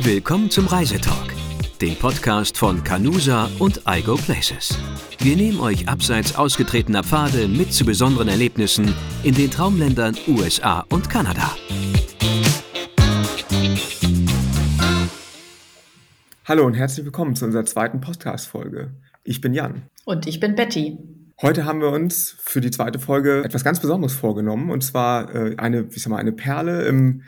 Willkommen 0.00 0.48
zum 0.48 0.68
Reisetalk, 0.68 1.34
dem 1.80 1.96
Podcast 1.96 2.56
von 2.56 2.84
Canusa 2.84 3.50
und 3.58 3.82
iGo 3.84 4.14
Places. 4.14 4.78
Wir 5.18 5.34
nehmen 5.34 5.58
euch 5.58 5.88
abseits 5.88 6.36
ausgetretener 6.36 7.02
Pfade 7.02 7.48
mit 7.48 7.72
zu 7.72 7.84
besonderen 7.84 8.28
Erlebnissen 8.28 8.94
in 9.24 9.34
den 9.34 9.50
Traumländern 9.50 10.16
USA 10.28 10.84
und 10.90 11.10
Kanada. 11.10 11.50
Hallo 16.44 16.64
und 16.64 16.74
herzlich 16.74 17.04
willkommen 17.04 17.34
zu 17.34 17.46
unserer 17.46 17.64
zweiten 17.64 18.00
Podcast-Folge. 18.00 18.92
Ich 19.24 19.40
bin 19.40 19.52
Jan. 19.52 19.82
Und 20.04 20.28
ich 20.28 20.38
bin 20.38 20.54
Betty. 20.54 20.96
Heute 21.42 21.64
haben 21.64 21.80
wir 21.80 21.90
uns 21.90 22.36
für 22.38 22.60
die 22.60 22.70
zweite 22.70 23.00
Folge 23.00 23.42
etwas 23.44 23.64
ganz 23.64 23.80
Besonderes 23.80 24.14
vorgenommen 24.14 24.70
und 24.70 24.84
zwar 24.84 25.34
äh, 25.34 25.56
eine, 25.56 25.92
wie 25.92 25.98
sag 25.98 26.10
mal, 26.10 26.18
eine 26.18 26.32
Perle 26.32 26.86
im 26.86 27.22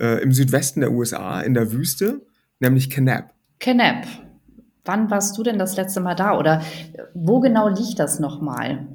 äh, 0.00 0.22
im 0.22 0.32
Südwesten 0.32 0.80
der 0.80 0.92
USA 0.92 1.40
in 1.40 1.54
der 1.54 1.72
Wüste, 1.72 2.22
nämlich 2.58 2.90
Kanab. 2.90 3.34
Kanab. 3.58 4.06
Wann 4.84 5.10
warst 5.10 5.36
du 5.36 5.42
denn 5.42 5.58
das 5.58 5.76
letzte 5.76 6.00
Mal 6.00 6.14
da 6.14 6.38
oder 6.38 6.62
wo 7.14 7.40
genau 7.40 7.68
liegt 7.68 7.98
das 7.98 8.18
nochmal? 8.18 8.88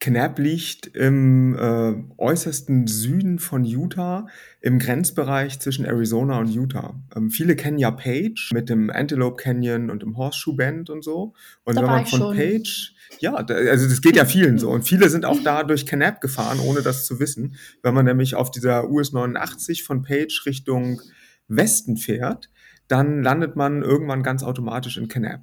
Kanab 0.00 0.38
liegt 0.38 0.86
im 0.88 1.56
äh, 1.56 1.94
äußersten 2.18 2.86
Süden 2.86 3.38
von 3.38 3.64
Utah, 3.64 4.26
im 4.60 4.78
Grenzbereich 4.78 5.60
zwischen 5.60 5.86
Arizona 5.86 6.38
und 6.38 6.48
Utah. 6.48 7.00
Ähm, 7.16 7.30
viele 7.30 7.56
kennen 7.56 7.78
ja 7.78 7.90
Page 7.90 8.50
mit 8.52 8.68
dem 8.68 8.90
Antelope 8.90 9.42
Canyon 9.42 9.90
und 9.90 10.02
dem 10.02 10.16
Horseshoe 10.16 10.56
Bend 10.56 10.90
und 10.90 11.02
so. 11.02 11.32
Und 11.64 11.76
da 11.76 11.82
wenn 11.82 11.88
man 11.88 12.06
von 12.06 12.18
schon. 12.18 12.36
Page 12.36 12.94
ja, 13.20 13.34
also 13.34 13.88
das 13.88 14.00
geht 14.00 14.16
ja 14.16 14.24
vielen 14.24 14.58
so. 14.58 14.70
Und 14.70 14.82
viele 14.82 15.08
sind 15.08 15.24
auch 15.24 15.38
da 15.42 15.62
durch 15.62 15.86
Canap 15.86 16.20
gefahren, 16.20 16.58
ohne 16.60 16.82
das 16.82 17.06
zu 17.06 17.20
wissen. 17.20 17.56
Wenn 17.82 17.94
man 17.94 18.04
nämlich 18.04 18.34
auf 18.34 18.50
dieser 18.50 18.90
US 18.90 19.12
89 19.12 19.84
von 19.84 20.02
Page 20.02 20.44
Richtung 20.46 21.00
Westen 21.48 21.96
fährt, 21.96 22.50
dann 22.88 23.22
landet 23.22 23.56
man 23.56 23.82
irgendwann 23.82 24.22
ganz 24.22 24.42
automatisch 24.42 24.96
in 24.96 25.08
Canap. 25.08 25.40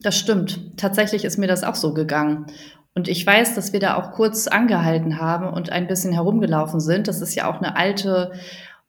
Das 0.00 0.18
stimmt. 0.18 0.76
Tatsächlich 0.76 1.24
ist 1.24 1.36
mir 1.36 1.46
das 1.46 1.62
auch 1.62 1.74
so 1.74 1.92
gegangen. 1.92 2.46
Und 2.94 3.08
ich 3.08 3.24
weiß, 3.24 3.54
dass 3.54 3.72
wir 3.72 3.80
da 3.80 3.96
auch 3.96 4.12
kurz 4.12 4.46
angehalten 4.46 5.20
haben 5.20 5.48
und 5.48 5.70
ein 5.70 5.86
bisschen 5.86 6.12
herumgelaufen 6.12 6.80
sind. 6.80 7.08
Das 7.08 7.20
ist 7.20 7.34
ja 7.34 7.48
auch 7.48 7.58
eine 7.58 7.76
alte 7.76 8.32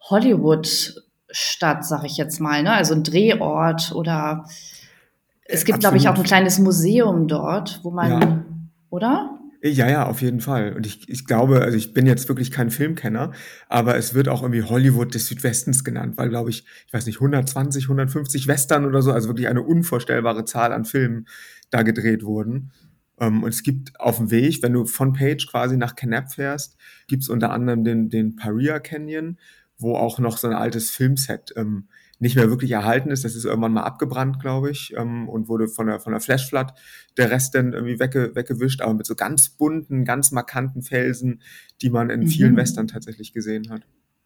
Hollywood-Stadt, 0.10 1.86
sag 1.86 2.04
ich 2.06 2.18
jetzt 2.18 2.40
mal, 2.40 2.64
ne? 2.64 2.74
Also 2.74 2.96
ein 2.96 3.04
Drehort 3.04 3.92
oder 3.94 4.46
es 5.46 5.66
gibt, 5.66 5.82
glaube 5.82 5.98
ich, 5.98 6.08
auch 6.08 6.16
ein 6.16 6.24
kleines 6.24 6.60
Museum 6.60 7.28
dort, 7.28 7.82
wo 7.84 7.92
man, 7.92 8.22
ja. 8.22 8.46
oder? 8.90 9.38
Ja, 9.64 9.88
ja, 9.88 10.08
auf 10.08 10.22
jeden 10.22 10.40
Fall. 10.40 10.74
Und 10.74 10.88
ich, 10.88 11.08
ich 11.08 11.26
glaube, 11.26 11.62
also 11.62 11.78
ich 11.78 11.94
bin 11.94 12.08
jetzt 12.08 12.28
wirklich 12.28 12.50
kein 12.50 12.72
Filmkenner, 12.72 13.32
aber 13.70 13.96
es 13.96 14.16
wird 14.16 14.28
auch 14.28 14.42
irgendwie 14.42 14.64
Hollywood 14.64 15.14
des 15.14 15.28
Südwestens 15.28 15.84
genannt, 15.84 16.18
weil, 16.18 16.30
glaube 16.30 16.50
ich, 16.50 16.66
ich 16.88 16.94
weiß 16.94 17.06
nicht, 17.06 17.18
120, 17.18 17.84
150 17.84 18.48
Western 18.48 18.86
oder 18.86 19.04
so, 19.04 19.12
also 19.12 19.30
wirklich 19.30 19.48
eine 19.48 19.62
unvorstellbare 19.62 20.46
Zahl 20.46 20.74
an 20.74 20.86
Filmen 20.86 21.28
da 21.70 21.84
gedreht 21.84 22.24
wurden. 22.24 22.72
Um, 23.22 23.44
und 23.44 23.50
es 23.50 23.62
gibt 23.62 24.00
auf 24.00 24.18
dem 24.18 24.32
Weg, 24.32 24.64
wenn 24.64 24.74
du 24.74 24.86
von 24.86 25.14
Page 25.14 25.46
quasi 25.46 25.78
nach 25.78 25.96
Canap 25.96 26.32
fährst, 26.32 26.76
gibt 27.08 27.22
es 27.22 27.30
unter 27.30 27.52
anderem 27.52 27.84
den, 27.84 28.10
den 28.10 28.36
Paria 28.36 28.80
Canyon, 28.80 29.38
wo 29.78 29.96
auch 29.96 30.18
noch 30.18 30.40
so 30.40 30.48
ein 30.48 30.56
altes 30.56 30.90
Filmset 30.90 31.54
ähm, 31.56 31.88
nicht 32.18 32.36
mehr 32.36 32.50
wirklich 32.50 32.72
erhalten 32.72 33.12
ist. 33.12 33.24
Das 33.24 33.36
ist 33.36 33.46
irgendwann 33.46 33.74
mal 33.74 33.84
abgebrannt, 33.84 34.40
glaube 34.40 34.72
ich, 34.72 34.96
ähm, 34.98 35.30
und 35.30 35.50
wurde 35.50 35.68
von 35.68 35.86
der, 35.86 36.00
von 36.00 36.14
der 36.14 36.20
Flashflood 36.20 36.74
der 37.16 37.30
Rest 37.30 37.54
dann 37.54 37.74
irgendwie 37.74 38.00
wegge, 38.00 38.34
weggewischt, 38.34 38.82
aber 38.82 38.96
mit 38.96 39.06
so 39.06 39.14
ganz 39.14 39.50
bunten, 39.50 40.04
ganz 40.04 40.32
markanten 40.32 40.82
Felsen, 40.82 41.44
die 41.84 41.92
man 41.92 42.10
in 42.10 42.28
vielen 42.28 42.54
mhm. 42.54 42.58
Western 42.58 42.88
tatsächlich 42.88 43.34
gesehen 43.34 43.70
hat. 43.70 43.84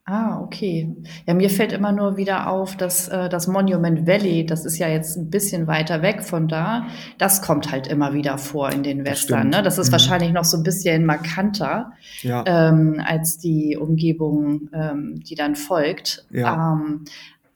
Ah, 0.08 0.40
okay. 0.40 0.96
Ja, 1.26 1.34
mir 1.34 1.50
fällt 1.50 1.74
immer 1.74 1.92
nur 1.92 2.16
wieder 2.16 2.48
auf, 2.48 2.78
dass 2.78 3.08
äh, 3.08 3.28
das 3.28 3.48
Monument 3.48 4.06
Valley, 4.06 4.46
das 4.46 4.64
ist 4.64 4.78
ja 4.78 4.88
jetzt 4.88 5.18
ein 5.18 5.32
bisschen 5.32 5.66
weiter 5.66 6.04
weg 6.04 6.22
von 6.22 6.48
da, 6.48 6.86
das 7.18 7.42
kommt 7.42 7.72
halt 7.72 7.88
immer 7.88 8.14
wieder 8.14 8.38
vor 8.38 8.72
in 8.72 8.84
den 8.84 9.04
Western. 9.04 9.50
Das, 9.50 9.60
ne? 9.60 9.64
das 9.64 9.78
ist 9.80 9.88
mhm. 9.88 9.92
wahrscheinlich 9.94 10.32
noch 10.32 10.44
so 10.44 10.58
ein 10.58 10.64
bisschen 10.64 11.08
markanter 11.08 11.92
ja. 12.22 12.44
ähm, 12.46 13.02
als 13.04 13.40
die 13.40 13.78
Umgebung, 13.78 14.70
ähm, 14.74 15.24
die 15.28 15.34
dann 15.34 15.56
folgt. 15.56 16.28
Ja. 16.30 16.74
Ähm, 16.74 17.06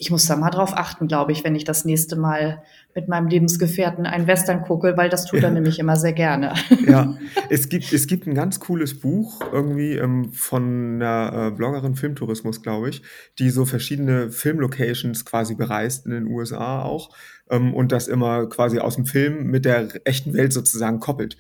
ich 0.01 0.11
muss 0.11 0.25
da 0.27 0.37
mal 0.37 0.49
drauf 0.49 0.71
achten, 0.77 1.09
glaube 1.09 1.33
ich, 1.33 1.43
wenn 1.43 1.55
ich 1.55 1.65
das 1.65 1.83
nächste 1.83 2.15
Mal 2.15 2.63
mit 2.95 3.09
meinem 3.09 3.27
Lebensgefährten 3.27 4.05
einen 4.05 4.27
Western 4.27 4.61
gucke, 4.61 4.95
weil 4.95 5.09
das 5.09 5.25
tut 5.25 5.43
er 5.43 5.51
nämlich 5.51 5.77
immer 5.77 5.97
sehr 5.97 6.13
gerne. 6.13 6.53
Ja, 6.87 7.17
es 7.49 7.67
gibt, 7.67 7.91
es 7.91 8.07
gibt 8.07 8.25
ein 8.25 8.33
ganz 8.33 8.61
cooles 8.61 8.97
Buch 9.01 9.41
irgendwie 9.51 9.97
ähm, 9.97 10.31
von 10.31 10.95
einer 10.95 11.47
äh, 11.47 11.51
Bloggerin 11.51 11.95
Filmtourismus, 11.95 12.61
glaube 12.61 12.89
ich, 12.89 13.01
die 13.39 13.49
so 13.49 13.65
verschiedene 13.65 14.31
Filmlocations 14.31 15.25
quasi 15.25 15.55
bereist 15.55 16.05
in 16.05 16.13
den 16.13 16.27
USA 16.27 16.81
auch 16.81 17.13
ähm, 17.49 17.73
und 17.73 17.91
das 17.91 18.07
immer 18.07 18.47
quasi 18.47 18.79
aus 18.79 18.95
dem 18.95 19.05
Film 19.05 19.47
mit 19.47 19.65
der 19.65 19.89
echten 20.07 20.33
Welt 20.33 20.53
sozusagen 20.53 21.01
koppelt. 21.01 21.35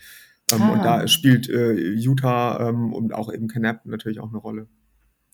Ähm, 0.51 0.61
ah. 0.63 0.73
Und 0.73 0.83
da 0.83 1.07
spielt 1.07 1.47
äh, 1.47 1.75
Utah 1.93 2.67
ähm, 2.67 2.91
und 2.91 3.13
auch 3.13 3.31
eben 3.31 3.47
Canap 3.47 3.85
natürlich 3.85 4.19
auch 4.19 4.29
eine 4.29 4.37
Rolle. 4.37 4.67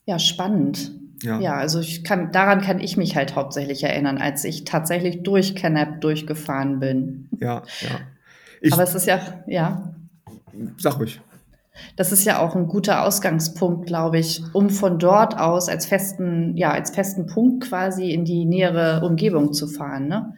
Ja, 0.06 0.20
spannend. 0.20 0.92
Ja. 1.24 1.40
ja, 1.40 1.54
also 1.56 1.80
ich 1.80 2.04
kann, 2.04 2.32
daran 2.32 2.62
kann 2.62 2.80
ich 2.80 2.98
mich 2.98 3.16
halt 3.16 3.36
hauptsächlich 3.36 3.84
erinnern, 3.84 4.18
als 4.18 4.44
ich 4.44 4.66
tatsächlich 4.66 5.24
durch 5.24 5.56
Canap 5.56 6.02
durchgefahren 6.02 6.80
bin. 6.80 7.30
Ja, 7.40 7.64
ja. 7.82 8.00
Ich, 8.62 8.74
Aber 8.74 8.84
es 8.84 8.94
ist 8.96 9.08
ja, 9.08 9.44
ja. 9.48 9.96
Sag 10.78 11.00
ruhig. 11.00 11.22
Das 11.96 12.12
ist 12.12 12.26
ja 12.26 12.40
auch 12.40 12.56
ein 12.56 12.68
guter 12.68 13.04
Ausgangspunkt, 13.04 13.88
glaube 13.88 14.20
ich, 14.20 14.44
um 14.54 14.70
von 14.70 14.98
dort 15.00 15.38
aus 15.38 15.68
als 15.68 15.86
festen, 15.86 16.56
ja, 16.56 16.72
als 16.72 16.92
festen 16.92 17.26
Punkt 17.26 17.66
quasi 17.66 18.12
in 18.12 18.24
die 18.24 18.46
nähere 18.46 19.06
Umgebung 19.06 19.54
zu 19.54 19.68
fahren, 19.68 20.08
ne? 20.08 20.34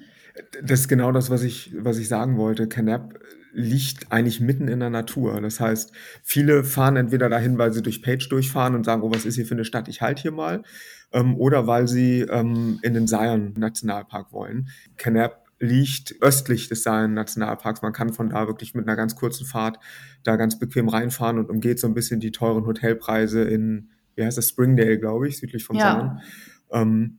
Das 0.63 0.81
ist 0.81 0.87
genau 0.87 1.11
das, 1.11 1.29
was 1.29 1.41
ich, 1.43 1.73
was 1.77 1.97
ich 1.97 2.07
sagen 2.07 2.37
wollte. 2.37 2.67
Canap 2.67 3.19
liegt 3.53 4.11
eigentlich 4.11 4.39
mitten 4.39 4.67
in 4.67 4.79
der 4.79 4.89
Natur. 4.89 5.39
Das 5.41 5.59
heißt, 5.59 5.91
viele 6.23 6.63
fahren 6.63 6.95
entweder 6.95 7.29
dahin, 7.29 7.57
weil 7.57 7.73
sie 7.73 7.81
durch 7.81 8.01
Page 8.01 8.27
durchfahren 8.29 8.75
und 8.75 8.85
sagen, 8.85 9.01
oh, 9.01 9.11
was 9.11 9.25
ist 9.25 9.35
hier 9.35 9.45
für 9.45 9.55
eine 9.55 9.65
Stadt, 9.65 9.87
ich 9.87 10.01
halte 10.01 10.21
hier 10.21 10.31
mal, 10.31 10.63
ähm, 11.11 11.35
oder 11.37 11.67
weil 11.67 11.87
sie 11.87 12.21
ähm, 12.21 12.79
in 12.81 12.93
den 12.93 13.07
Zion 13.07 13.53
Nationalpark 13.57 14.31
wollen. 14.31 14.69
Canap 14.97 15.43
liegt 15.59 16.15
östlich 16.21 16.69
des 16.69 16.83
Zion 16.83 17.13
Nationalparks. 17.13 17.81
Man 17.81 17.93
kann 17.93 18.13
von 18.13 18.29
da 18.29 18.47
wirklich 18.47 18.75
mit 18.75 18.87
einer 18.87 18.95
ganz 18.95 19.15
kurzen 19.15 19.45
Fahrt 19.45 19.79
da 20.23 20.35
ganz 20.35 20.59
bequem 20.59 20.87
reinfahren 20.87 21.39
und 21.39 21.49
umgeht 21.49 21.79
so 21.79 21.87
ein 21.87 21.93
bisschen 21.93 22.19
die 22.19 22.31
teuren 22.31 22.65
Hotelpreise 22.65 23.43
in, 23.43 23.89
wie 24.15 24.23
heißt 24.23 24.37
das, 24.37 24.49
Springdale, 24.49 24.99
glaube 24.99 25.27
ich, 25.27 25.37
südlich 25.37 25.63
von 25.63 25.75
ja. 25.75 25.93
Zion. 25.93 26.21
Ähm, 26.71 27.17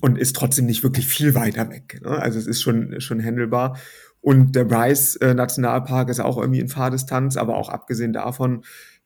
und 0.00 0.18
ist 0.18 0.34
trotzdem 0.34 0.66
nicht 0.66 0.82
wirklich 0.82 1.06
viel 1.06 1.34
weiter 1.34 1.70
weg. 1.70 2.00
Ne? 2.02 2.10
Also 2.10 2.38
es 2.38 2.46
ist 2.46 2.60
schon, 2.60 3.00
schon 3.00 3.22
handelbar. 3.22 3.78
Und 4.22 4.54
der 4.54 4.64
Bryce 4.64 5.16
äh, 5.16 5.34
Nationalpark 5.34 6.08
ist 6.08 6.20
auch 6.20 6.38
irgendwie 6.38 6.60
in 6.60 6.68
Fahrdistanz, 6.68 7.36
aber 7.36 7.56
auch 7.56 7.68
abgesehen 7.68 8.12
davon 8.12 8.62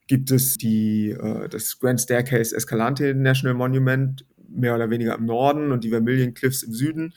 gibt 0.06 0.30
es 0.30 0.58
die, 0.58 1.10
äh, 1.10 1.48
das 1.48 1.80
Grand 1.80 2.00
Staircase 2.00 2.54
Escalante 2.54 3.14
National 3.14 3.54
Monument, 3.54 4.26
mehr 4.48 4.74
oder 4.74 4.90
weniger 4.90 5.16
im 5.16 5.24
Norden 5.24 5.72
und 5.72 5.84
die 5.84 5.90
Vermilion 5.90 6.34
Cliffs 6.34 6.62
im 6.62 6.72
Süden, 6.72 7.14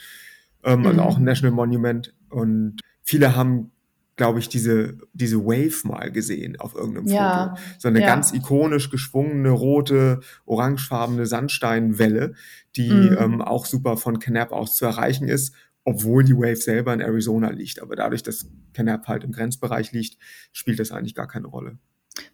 ähm, 0.64 0.80
also 0.80 0.80
mhm. 0.80 0.88
also 0.88 1.02
auch 1.02 1.18
ein 1.18 1.26
National 1.26 1.54
Monument. 1.54 2.16
Und 2.30 2.80
viele 3.04 3.36
haben, 3.36 3.72
glaube 4.16 4.40
ich, 4.40 4.48
diese, 4.48 4.98
diese 5.14 5.44
Wave 5.44 5.86
mal 5.86 6.10
gesehen 6.10 6.58
auf 6.58 6.76
irgendeinem 6.76 7.08
ja. 7.08 7.50
Foto. 7.50 7.62
So 7.80 7.88
eine 7.90 8.00
ja. 8.00 8.08
ganz 8.08 8.32
ikonisch 8.32 8.90
geschwungene, 8.90 9.50
rote, 9.50 10.22
orangefarbene 10.46 11.26
Sandsteinwelle, 11.26 12.34
die 12.78 12.92
mhm. 12.92 13.18
ähm, 13.20 13.42
auch 13.42 13.66
super 13.66 13.98
von 13.98 14.20
Canap 14.20 14.54
aus 14.54 14.78
zu 14.78 14.86
erreichen 14.86 15.28
ist 15.28 15.54
obwohl 15.86 16.24
die 16.24 16.36
Wave 16.36 16.58
selber 16.58 16.94
in 16.94 17.02
Arizona 17.02 17.50
liegt. 17.50 17.82
Aber 17.82 17.96
dadurch, 17.96 18.24
dass 18.24 18.48
Canap 18.74 19.08
halt 19.08 19.24
im 19.24 19.32
Grenzbereich 19.32 19.92
liegt, 19.92 20.18
spielt 20.52 20.80
das 20.80 20.92
eigentlich 20.92 21.16
gar 21.16 21.28
keine 21.28 21.48
Rolle. 21.48 21.78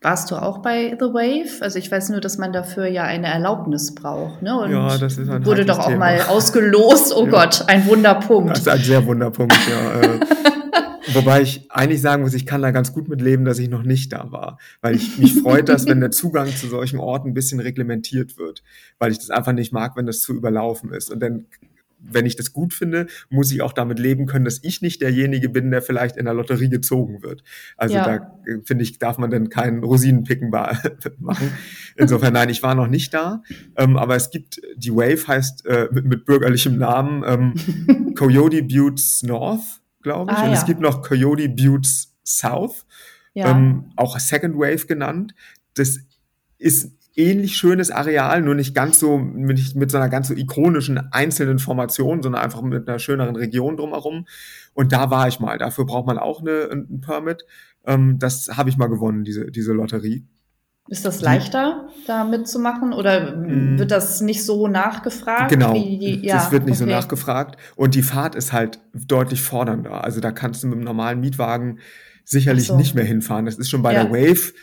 Warst 0.01 0.31
du 0.31 0.35
auch 0.35 0.59
bei 0.59 0.95
The 0.99 1.05
Wave? 1.07 1.61
Also 1.61 1.79
ich 1.79 1.91
weiß 1.91 2.09
nur, 2.09 2.21
dass 2.21 2.37
man 2.37 2.53
dafür 2.53 2.87
ja 2.87 3.03
eine 3.03 3.27
Erlaubnis 3.27 3.93
braucht. 3.93 4.41
Ne? 4.41 4.59
Und 4.59 4.71
ja, 4.71 4.97
das 4.97 5.17
ist 5.17 5.29
ein 5.29 5.45
wurde 5.45 5.65
doch 5.65 5.79
auch 5.79 5.87
Thema. 5.87 5.99
mal 5.99 6.21
ausgelost. 6.27 7.13
Oh 7.15 7.25
ja. 7.25 7.31
Gott, 7.31 7.65
ein 7.67 7.85
Wunderpunkt. 7.87 8.51
Das 8.51 8.59
ist 8.59 8.67
ein 8.67 8.79
sehr 8.79 9.05
Wunderpunkt, 9.05 9.55
ja. 9.69 10.01
Äh, 10.01 10.19
wobei 11.13 11.41
ich 11.41 11.71
eigentlich 11.71 12.01
sagen 12.01 12.23
muss, 12.23 12.33
ich 12.33 12.45
kann 12.45 12.61
da 12.61 12.71
ganz 12.71 12.93
gut 12.93 13.07
mit 13.07 13.21
leben, 13.21 13.45
dass 13.45 13.59
ich 13.59 13.69
noch 13.69 13.83
nicht 13.83 14.11
da 14.13 14.31
war. 14.31 14.59
Weil 14.81 14.95
ich 14.95 15.17
mich 15.17 15.39
freut 15.41 15.69
das, 15.69 15.85
wenn 15.87 15.99
der 15.99 16.11
Zugang 16.11 16.47
zu 16.47 16.67
solchen 16.67 16.99
Orten 16.99 17.29
ein 17.29 17.33
bisschen 17.33 17.59
reglementiert 17.59 18.37
wird. 18.37 18.63
Weil 18.97 19.11
ich 19.11 19.19
das 19.19 19.29
einfach 19.29 19.53
nicht 19.53 19.71
mag, 19.71 19.95
wenn 19.95 20.05
das 20.05 20.19
zu 20.19 20.33
überlaufen 20.33 20.91
ist. 20.93 21.11
Und 21.11 21.19
dann 21.19 21.45
wenn 22.11 22.25
ich 22.25 22.35
das 22.35 22.53
gut 22.53 22.73
finde, 22.73 23.07
muss 23.29 23.51
ich 23.51 23.61
auch 23.61 23.73
damit 23.73 23.99
leben 23.99 24.25
können, 24.25 24.45
dass 24.45 24.59
ich 24.63 24.81
nicht 24.81 25.01
derjenige 25.01 25.49
bin, 25.49 25.71
der 25.71 25.81
vielleicht 25.81 26.17
in 26.17 26.25
der 26.25 26.33
Lotterie 26.33 26.69
gezogen 26.69 27.21
wird. 27.21 27.43
Also 27.77 27.95
ja. 27.95 28.05
da 28.05 28.15
äh, 28.45 28.61
finde 28.63 28.83
ich, 28.83 28.99
darf 28.99 29.17
man 29.17 29.29
dann 29.29 29.49
keinen 29.49 29.83
Rosinenpicken 29.83 30.49
machen. 31.19 31.51
Insofern, 31.95 32.33
nein, 32.33 32.49
ich 32.49 32.63
war 32.63 32.75
noch 32.75 32.87
nicht 32.87 33.13
da. 33.13 33.43
Ähm, 33.75 33.97
aber 33.97 34.15
es 34.15 34.29
gibt, 34.29 34.61
die 34.75 34.93
Wave 34.93 35.27
heißt 35.27 35.65
äh, 35.65 35.89
mit, 35.91 36.05
mit, 36.05 36.25
bürgerlichem 36.25 36.77
Namen 36.77 37.23
ähm, 37.25 38.13
Coyote 38.15 38.63
Buttes 38.63 39.23
North, 39.23 39.81
glaube 40.01 40.31
ich. 40.31 40.37
Ah, 40.37 40.43
Und 40.43 40.51
ja. 40.51 40.57
es 40.57 40.65
gibt 40.65 40.81
noch 40.81 41.01
Coyote 41.01 41.49
Buttes 41.49 42.13
South, 42.23 42.85
ja. 43.33 43.51
ähm, 43.51 43.91
auch 43.95 44.19
Second 44.19 44.55
Wave 44.55 44.85
genannt. 44.87 45.35
Das 45.75 45.99
ist 46.57 46.91
ähnlich 47.15 47.55
schönes 47.55 47.91
Areal, 47.91 48.41
nur 48.41 48.55
nicht 48.55 48.75
ganz 48.75 48.99
so 48.99 49.17
mit, 49.17 49.75
mit 49.75 49.91
so 49.91 49.97
einer 49.97 50.09
ganz 50.09 50.27
so 50.27 50.33
ikonischen 50.33 50.97
einzelnen 51.11 51.59
Formation, 51.59 52.21
sondern 52.21 52.41
einfach 52.41 52.61
mit 52.61 52.87
einer 52.87 52.99
schöneren 52.99 53.35
Region 53.35 53.77
drumherum. 53.77 54.27
Und 54.73 54.91
da 54.91 55.09
war 55.09 55.27
ich 55.27 55.39
mal. 55.39 55.57
Dafür 55.57 55.85
braucht 55.85 56.07
man 56.07 56.17
auch 56.17 56.41
eine, 56.41 56.69
ein 56.71 57.01
Permit. 57.01 57.45
Ähm, 57.85 58.19
das 58.19 58.49
habe 58.57 58.69
ich 58.69 58.77
mal 58.77 58.87
gewonnen, 58.87 59.23
diese, 59.23 59.51
diese 59.51 59.73
Lotterie. 59.73 60.25
Ist 60.87 61.03
das 61.03 61.21
leichter, 61.21 61.87
da 62.05 62.25
mitzumachen 62.25 62.93
oder 62.93 63.35
mm. 63.35 63.79
wird 63.79 63.89
das 63.89 64.21
nicht 64.21 64.45
so 64.45 64.67
nachgefragt? 64.67 65.49
Genau, 65.49 65.73
die, 65.73 66.23
ja, 66.23 66.35
das 66.35 66.51
wird 66.51 66.65
nicht 66.65 66.79
okay. 66.79 66.91
so 66.91 66.95
nachgefragt 66.95 67.57
und 67.75 67.95
die 67.95 68.03
Fahrt 68.03 68.35
ist 68.35 68.53
halt 68.53 68.79
deutlich 68.93 69.41
fordernder. 69.41 70.03
Also 70.03 70.19
da 70.19 70.31
kannst 70.31 70.61
du 70.61 70.67
mit 70.67 70.75
einem 70.75 70.83
normalen 70.83 71.19
Mietwagen 71.21 71.79
sicherlich 72.23 72.67
so. 72.67 72.77
nicht 72.77 72.93
mehr 72.93 73.03
hinfahren. 73.03 73.45
Das 73.45 73.55
ist 73.55 73.67
schon 73.67 73.81
bei 73.81 73.93
ja. 73.93 74.03
der 74.03 74.11
Wave 74.11 74.53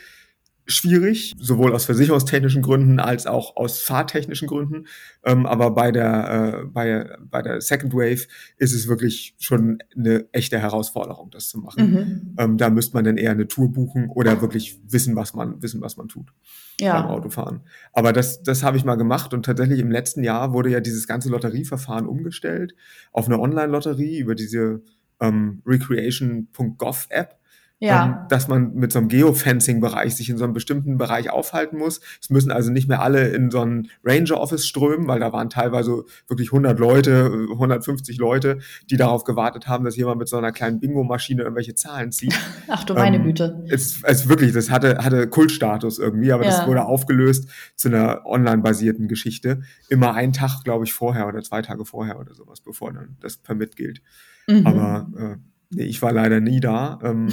schwierig, 0.65 1.33
sowohl 1.37 1.73
aus 1.73 1.85
versicherungstechnischen 1.85 2.61
Gründen 2.61 2.99
als 2.99 3.27
auch 3.27 3.55
aus 3.55 3.79
fahrtechnischen 3.79 4.47
Gründen. 4.47 4.87
Ähm, 5.23 5.45
aber 5.45 5.71
bei 5.71 5.91
der, 5.91 6.63
äh, 6.63 6.65
bei, 6.65 7.17
bei 7.29 7.41
der 7.41 7.61
Second 7.61 7.93
Wave 7.93 8.27
ist 8.57 8.73
es 8.73 8.87
wirklich 8.87 9.35
schon 9.39 9.79
eine 9.95 10.25
echte 10.31 10.59
Herausforderung, 10.59 11.31
das 11.31 11.49
zu 11.49 11.59
machen. 11.59 11.91
Mhm. 11.91 12.35
Ähm, 12.37 12.57
da 12.57 12.69
müsste 12.69 12.95
man 12.95 13.03
dann 13.03 13.17
eher 13.17 13.31
eine 13.31 13.47
Tour 13.47 13.71
buchen 13.71 14.09
oder 14.09 14.41
wirklich 14.41 14.79
wissen, 14.87 15.15
was 15.15 15.33
man, 15.33 15.61
wissen, 15.61 15.81
was 15.81 15.97
man 15.97 16.07
tut 16.07 16.31
ja. 16.79 17.01
beim 17.01 17.11
Autofahren. 17.11 17.61
Aber 17.91 18.13
das, 18.13 18.43
das 18.43 18.63
habe 18.63 18.77
ich 18.77 18.85
mal 18.85 18.95
gemacht 18.95 19.33
und 19.33 19.45
tatsächlich 19.45 19.79
im 19.79 19.91
letzten 19.91 20.23
Jahr 20.23 20.53
wurde 20.53 20.69
ja 20.69 20.79
dieses 20.79 21.07
ganze 21.07 21.29
Lotterieverfahren 21.29 22.07
umgestellt 22.07 22.75
auf 23.11 23.27
eine 23.27 23.39
Online-Lotterie 23.39 24.19
über 24.19 24.35
diese 24.35 24.81
ähm, 25.19 25.61
recreation.gov 25.65 27.07
App 27.09 27.39
ja. 27.83 28.05
ähm, 28.05 28.27
dass 28.29 28.47
man 28.47 28.73
mit 28.75 28.93
so 28.93 28.99
einem 28.99 29.09
Geofencing-Bereich 29.09 30.15
sich 30.15 30.29
in 30.29 30.37
so 30.37 30.45
einem 30.45 30.53
bestimmten 30.53 30.97
Bereich 30.97 31.29
aufhalten 31.29 31.77
muss. 31.77 31.99
Es 32.21 32.29
müssen 32.29 32.49
also 32.49 32.71
nicht 32.71 32.87
mehr 32.87 33.01
alle 33.01 33.27
in 33.27 33.51
so 33.51 33.59
ein 33.59 33.89
Ranger-Office 34.05 34.65
strömen, 34.65 35.07
weil 35.07 35.19
da 35.19 35.33
waren 35.33 35.49
teilweise 35.49 36.05
wirklich 36.27 36.49
100 36.49 36.79
Leute, 36.79 37.29
150 37.51 38.17
Leute, 38.17 38.59
die 38.89 38.95
darauf 38.95 39.25
gewartet 39.25 39.67
haben, 39.67 39.83
dass 39.83 39.97
jemand 39.97 40.17
mit 40.19 40.29
so 40.29 40.37
einer 40.37 40.53
kleinen 40.53 40.79
Bingo-Maschine 40.79 41.43
irgendwelche 41.43 41.75
Zahlen 41.75 42.13
zieht. 42.13 42.33
Ach 42.69 42.85
du 42.85 42.93
meine 42.93 43.17
ähm, 43.17 43.23
Güte. 43.23 43.65
Es, 43.67 44.01
es 44.03 44.29
wirklich, 44.29 44.53
das 44.53 44.69
hatte, 44.69 44.99
hatte 45.03 45.27
Kultstatus 45.27 45.99
irgendwie, 45.99 46.31
aber 46.31 46.45
ja. 46.45 46.51
das 46.51 46.65
wurde 46.65 46.85
aufgelöst 46.85 47.49
zu 47.75 47.89
einer 47.89 48.25
online-basierten 48.25 49.09
Geschichte. 49.09 49.61
Immer 49.89 50.13
einen 50.13 50.31
Tag, 50.31 50.63
glaube 50.63 50.85
ich, 50.85 50.93
vorher 50.93 51.27
oder 51.27 51.41
zwei 51.41 51.61
Tage 51.61 51.83
vorher 51.83 52.17
oder 52.17 52.33
sowas, 52.33 52.61
bevor 52.61 52.93
dann 52.93 53.17
das 53.19 53.35
Permit 53.35 53.75
gilt. 53.75 54.01
Mhm. 54.47 54.67
Aber 54.67 55.07
äh, 55.17 55.52
Nee, 55.73 55.83
ich 55.83 56.01
war 56.01 56.11
leider 56.11 56.39
nie 56.39 56.59
da. 56.59 56.99
Ähm, 57.03 57.29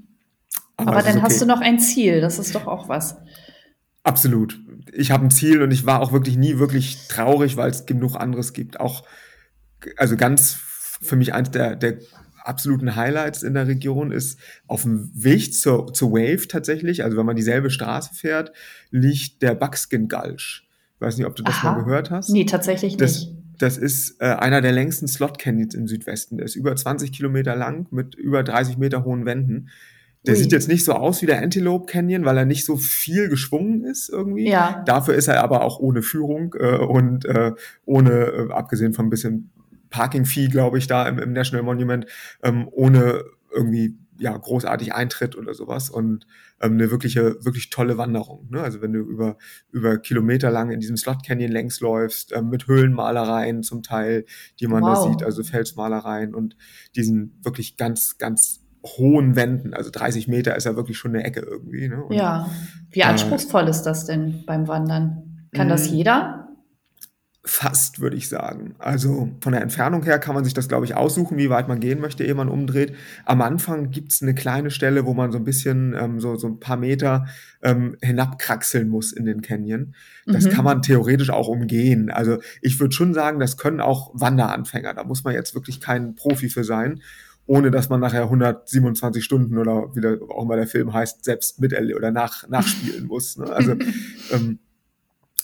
aber, 0.76 0.92
aber 0.92 1.02
dann 1.02 1.18
okay. 1.18 1.22
hast 1.22 1.40
du 1.40 1.46
noch 1.46 1.60
ein 1.60 1.78
Ziel, 1.78 2.20
das 2.20 2.38
ist 2.38 2.54
doch 2.54 2.66
auch 2.66 2.88
was. 2.88 3.16
Absolut. 4.02 4.60
Ich 4.92 5.10
habe 5.10 5.24
ein 5.24 5.30
Ziel 5.30 5.62
und 5.62 5.72
ich 5.72 5.84
war 5.84 6.00
auch 6.00 6.12
wirklich 6.12 6.36
nie 6.36 6.58
wirklich 6.58 7.08
traurig, 7.08 7.56
weil 7.56 7.70
es 7.70 7.86
genug 7.86 8.14
anderes 8.14 8.52
gibt. 8.52 8.78
Auch, 8.78 9.04
also 9.96 10.16
ganz 10.16 10.58
für 11.02 11.16
mich 11.16 11.34
eins 11.34 11.50
der, 11.50 11.76
der 11.76 11.98
absoluten 12.46 12.94
Highlights 12.96 13.42
in 13.42 13.54
der 13.54 13.66
Region 13.66 14.12
ist 14.12 14.38
auf 14.66 14.82
dem 14.82 15.10
Weg 15.14 15.52
zur, 15.54 15.92
zur 15.92 16.12
Wave 16.12 16.48
tatsächlich, 16.48 17.02
also 17.02 17.16
wenn 17.16 17.26
man 17.26 17.36
dieselbe 17.36 17.70
Straße 17.70 18.14
fährt, 18.14 18.52
liegt 18.90 19.42
der 19.42 19.54
Buckskin 19.54 20.08
Gulch. 20.08 20.68
Ich 20.94 21.00
weiß 21.00 21.18
nicht, 21.18 21.26
ob 21.26 21.36
du 21.36 21.42
das 21.42 21.56
Aha. 21.56 21.72
mal 21.72 21.84
gehört 21.84 22.10
hast. 22.10 22.30
Nee, 22.30 22.44
tatsächlich 22.44 22.96
das, 22.96 23.26
nicht. 23.26 23.35
Das 23.58 23.78
ist 23.78 24.20
äh, 24.20 24.26
einer 24.26 24.60
der 24.60 24.72
längsten 24.72 25.08
Slot 25.08 25.38
Canyons 25.38 25.74
im 25.74 25.88
Südwesten. 25.88 26.36
Der 26.36 26.46
ist 26.46 26.56
über 26.56 26.74
20 26.74 27.12
Kilometer 27.12 27.56
lang 27.56 27.86
mit 27.90 28.14
über 28.14 28.42
30 28.42 28.78
Meter 28.78 29.04
hohen 29.04 29.24
Wänden. 29.24 29.68
Der 30.26 30.34
Ui. 30.34 30.40
sieht 30.40 30.52
jetzt 30.52 30.68
nicht 30.68 30.84
so 30.84 30.92
aus 30.92 31.22
wie 31.22 31.26
der 31.26 31.42
Antelope 31.42 31.86
Canyon, 31.86 32.24
weil 32.24 32.36
er 32.36 32.44
nicht 32.44 32.64
so 32.64 32.76
viel 32.76 33.28
geschwungen 33.28 33.84
ist 33.84 34.08
irgendwie. 34.08 34.48
Ja. 34.48 34.82
Dafür 34.86 35.14
ist 35.14 35.28
er 35.28 35.42
aber 35.42 35.62
auch 35.62 35.78
ohne 35.78 36.02
Führung 36.02 36.54
äh, 36.58 36.76
und 36.76 37.24
äh, 37.24 37.52
ohne, 37.84 38.10
äh, 38.10 38.52
abgesehen 38.52 38.92
von 38.92 39.06
ein 39.06 39.10
bisschen 39.10 39.50
Parking-Fee, 39.90 40.48
glaube 40.48 40.78
ich, 40.78 40.86
da 40.86 41.08
im, 41.08 41.18
im 41.18 41.32
National 41.32 41.64
Monument, 41.64 42.06
ähm, 42.42 42.68
ohne 42.70 43.24
irgendwie 43.54 43.96
ja 44.18 44.36
großartig 44.36 44.94
Eintritt 44.94 45.36
oder 45.36 45.54
sowas 45.54 45.90
und 45.90 46.26
ähm, 46.60 46.74
eine 46.74 46.90
wirkliche 46.90 47.44
wirklich 47.44 47.70
tolle 47.70 47.98
Wanderung. 47.98 48.48
Ne? 48.50 48.60
Also 48.62 48.80
wenn 48.80 48.92
du 48.92 49.00
über 49.00 49.36
über 49.70 49.98
Kilometer 49.98 50.50
lang 50.50 50.70
in 50.70 50.80
diesem 50.80 50.96
Slot 50.96 51.24
Canyon 51.24 51.50
längs 51.50 51.80
läufst 51.80 52.32
ähm, 52.32 52.48
mit 52.48 52.66
Höhlenmalereien 52.66 53.62
zum 53.62 53.82
Teil, 53.82 54.24
die 54.60 54.66
man 54.66 54.82
wow. 54.82 54.94
da 54.94 55.10
sieht, 55.10 55.22
also 55.22 55.42
Felsmalereien 55.42 56.34
und 56.34 56.56
diesen 56.94 57.38
wirklich 57.42 57.76
ganz 57.76 58.18
ganz 58.18 58.62
hohen 58.84 59.36
Wänden, 59.36 59.74
also 59.74 59.90
30 59.90 60.28
Meter 60.28 60.56
ist 60.56 60.64
ja 60.64 60.76
wirklich 60.76 60.96
schon 60.96 61.14
eine 61.14 61.24
Ecke 61.24 61.40
irgendwie. 61.40 61.88
Ne? 61.88 62.04
Und, 62.04 62.14
ja, 62.14 62.48
wie 62.90 63.02
anspruchsvoll 63.02 63.66
äh, 63.66 63.70
ist 63.70 63.82
das 63.82 64.06
denn 64.06 64.44
beim 64.46 64.68
Wandern? 64.68 65.48
Kann 65.52 65.68
das 65.68 65.90
mhm. 65.90 65.96
jeder? 65.96 66.45
Fast, 67.48 68.00
würde 68.00 68.16
ich 68.16 68.28
sagen. 68.28 68.74
Also 68.80 69.30
von 69.40 69.52
der 69.52 69.62
Entfernung 69.62 70.02
her 70.02 70.18
kann 70.18 70.34
man 70.34 70.42
sich 70.42 70.52
das, 70.52 70.66
glaube 70.66 70.84
ich, 70.84 70.96
aussuchen, 70.96 71.38
wie 71.38 71.48
weit 71.48 71.68
man 71.68 71.78
gehen 71.78 72.00
möchte, 72.00 72.24
ehe 72.24 72.34
man 72.34 72.48
umdreht. 72.48 72.92
Am 73.24 73.40
Anfang 73.40 73.92
gibt 73.92 74.12
es 74.12 74.20
eine 74.20 74.34
kleine 74.34 74.72
Stelle, 74.72 75.06
wo 75.06 75.14
man 75.14 75.30
so 75.30 75.38
ein 75.38 75.44
bisschen, 75.44 75.94
ähm, 75.96 76.18
so, 76.18 76.34
so 76.34 76.48
ein 76.48 76.58
paar 76.58 76.76
Meter 76.76 77.26
ähm, 77.62 77.96
hinabkraxeln 78.02 78.88
muss 78.88 79.12
in 79.12 79.26
den 79.26 79.42
Canyon. 79.42 79.94
Das 80.26 80.46
mhm. 80.46 80.50
kann 80.50 80.64
man 80.64 80.82
theoretisch 80.82 81.30
auch 81.30 81.46
umgehen. 81.46 82.10
Also 82.10 82.38
ich 82.62 82.80
würde 82.80 82.92
schon 82.92 83.14
sagen, 83.14 83.38
das 83.38 83.56
können 83.56 83.80
auch 83.80 84.10
Wanderanfänger. 84.14 84.94
Da 84.94 85.04
muss 85.04 85.22
man 85.22 85.32
jetzt 85.32 85.54
wirklich 85.54 85.80
kein 85.80 86.16
Profi 86.16 86.48
für 86.48 86.64
sein 86.64 87.00
ohne 87.48 87.70
dass 87.70 87.88
man 87.88 88.00
nachher 88.00 88.24
127 88.24 89.24
Stunden 89.24 89.56
oder 89.56 89.94
wie 89.94 90.00
der, 90.00 90.18
auch 90.20 90.42
immer 90.42 90.56
der 90.56 90.66
Film 90.66 90.92
heißt, 90.92 91.24
selbst 91.24 91.60
mit 91.60 91.72
oder 91.72 92.10
nach, 92.10 92.48
nachspielen 92.48 93.06
muss. 93.06 93.36
Ne? 93.36 93.46
Also 93.46 93.76
ähm, 94.32 94.58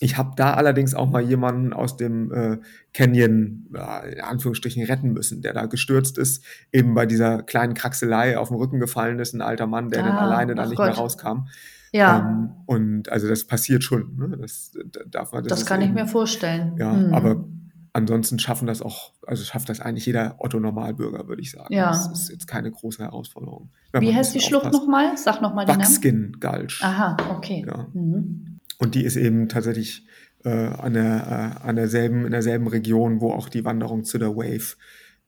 ich 0.03 0.19
habe 0.19 0.33
da 0.35 0.55
allerdings 0.55 0.95
auch 0.95 1.09
mal 1.09 1.23
jemanden 1.23 1.73
aus 1.73 1.97
dem 1.97 2.33
äh, 2.33 2.59
Canyon, 2.93 3.69
ja, 3.73 4.01
in 4.01 4.21
Anführungsstrichen, 4.21 4.83
retten 4.85 5.13
müssen, 5.13 5.43
der 5.43 5.53
da 5.53 5.67
gestürzt 5.67 6.19
ist, 6.19 6.45
eben 6.73 6.95
bei 6.95 7.07
dieser 7.07 7.43
kleinen 7.45 7.75
Kraxelei 7.75 8.37
auf 8.37 8.49
den 8.49 8.57
Rücken 8.57 8.81
gefallen 8.81 9.21
ist, 9.21 9.33
ein 9.33 9.43
alter 9.43 9.69
Mann, 9.69 9.91
der 9.91 10.03
ah, 10.03 10.09
dann 10.09 10.17
alleine 10.17 10.55
da 10.57 10.67
nicht 10.67 10.77
Gott. 10.77 10.87
mehr 10.87 10.97
rauskam. 10.97 11.47
Ja. 11.93 12.19
Ähm, 12.19 12.51
und 12.67 13.11
also 13.11 13.29
das 13.29 13.45
passiert 13.47 13.85
schon. 13.85 14.17
Ne? 14.17 14.37
Das, 14.41 14.73
darf 15.09 15.33
man, 15.33 15.45
das, 15.45 15.61
das 15.61 15.67
kann 15.67 15.81
eben, 15.81 15.91
ich 15.91 16.03
mir 16.03 16.09
vorstellen. 16.09 16.75
Ja, 16.79 16.93
hm. 16.93 17.15
aber 17.15 17.45
ansonsten 17.93 18.41
schaffen 18.41 18.67
das 18.67 18.83
auch, 18.83 19.13
also 19.25 19.45
schafft 19.45 19.69
das 19.69 19.79
eigentlich 19.79 20.07
jeder 20.07 20.35
Otto-Normalbürger, 20.39 21.29
würde 21.29 21.43
ich 21.43 21.53
sagen. 21.53 21.73
Ja. 21.73 21.91
Das 21.91 22.11
ist 22.11 22.29
jetzt 22.29 22.49
keine 22.49 22.73
große 22.73 23.05
Herausforderung. 23.05 23.71
Wie 23.93 24.13
heißt 24.13 24.35
die 24.35 24.41
Schlucht 24.41 24.73
nochmal? 24.73 25.17
Sag 25.17 25.41
nochmal 25.41 25.65
den 25.65 25.77
Buckskin 25.77 26.37
Gulch. 26.41 26.81
Aha, 26.83 27.17
okay. 27.31 27.65
Ja. 27.65 27.87
Mhm. 27.93 28.52
Und 28.83 28.97
die 28.97 29.05
ist 29.05 29.15
eben 29.15 29.49
tatsächlich 29.49 30.05
äh, 30.45 30.51
an, 30.51 30.95
der, 30.95 31.61
äh, 31.63 31.69
an 31.69 31.77
derselben, 31.77 32.25
in 32.25 32.33
derselben 32.33 32.67
Region, 32.67 33.21
wo 33.21 33.31
auch 33.31 33.49
die 33.49 33.65
Wanderung 33.65 34.03
zu 34.03 34.19
der 34.19 34.35
Wave 34.35 34.75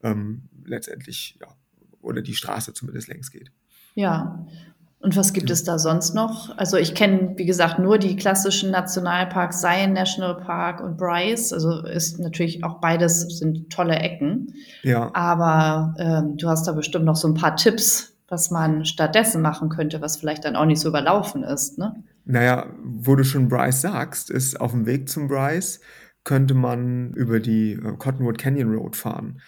ähm, 0.03 0.49
letztendlich, 0.65 1.39
ja, 1.41 1.47
oder 2.03 2.21
die 2.21 2.35
Straße 2.35 2.75
zumindest 2.75 3.07
längs 3.07 3.31
geht. 3.31 3.53
Ja. 3.95 4.45
Und 4.99 5.17
was 5.17 5.33
gibt 5.33 5.51
ja. 5.51 5.53
es 5.53 5.63
da 5.63 5.79
sonst 5.79 6.17
noch? 6.17 6.59
Also 6.59 6.79
ich 6.79 6.97
kenne, 6.97 7.35
wie 7.37 7.45
gesagt, 7.45 7.79
nur 7.79 7.97
die 7.99 8.17
klassischen 8.17 8.73
Nationalparks, 8.73 9.61
Zion 9.61 9.93
National 9.93 10.37
Park 10.37 10.83
und 10.83 10.97
Bryce. 10.97 11.53
Also 11.53 11.85
ist 11.85 12.19
natürlich 12.19 12.65
auch 12.65 12.81
beides 12.81 13.39
sind 13.39 13.71
tolle 13.71 13.95
Ecken. 14.01 14.53
Ja. 14.83 15.15
Aber 15.15 15.95
ähm, 15.99 16.39
du 16.39 16.49
hast 16.49 16.67
da 16.67 16.73
bestimmt 16.73 17.05
noch 17.05 17.15
so 17.15 17.29
ein 17.29 17.35
paar 17.35 17.55
Tipps, 17.55 18.17
was 18.27 18.51
man 18.51 18.85
stattdessen 18.85 19.43
machen 19.43 19.69
könnte, 19.69 20.01
was 20.01 20.17
vielleicht 20.17 20.45
dann 20.45 20.57
auch 20.57 20.65
nicht 20.65 20.81
so 20.81 20.89
überlaufen 20.89 21.45
ist, 21.45 21.79
ne? 21.79 22.03
Naja, 22.25 22.75
wo 22.83 23.17
du 23.17 23.25
schon 23.25 23.49
Bryce 23.49 23.83
sagst, 23.83 24.31
ist 24.31 24.61
auf 24.61 24.73
dem 24.73 24.87
Weg 24.87 25.09
zum 25.09 25.29
Bryce 25.29 25.81
könnte 26.25 26.55
man 26.55 27.13
über 27.13 27.39
die 27.39 27.73
äh, 27.73 27.97
Cottonwood 27.99 28.39
Canyon 28.39 28.75
Road 28.75 28.97
fahren. 28.97 29.41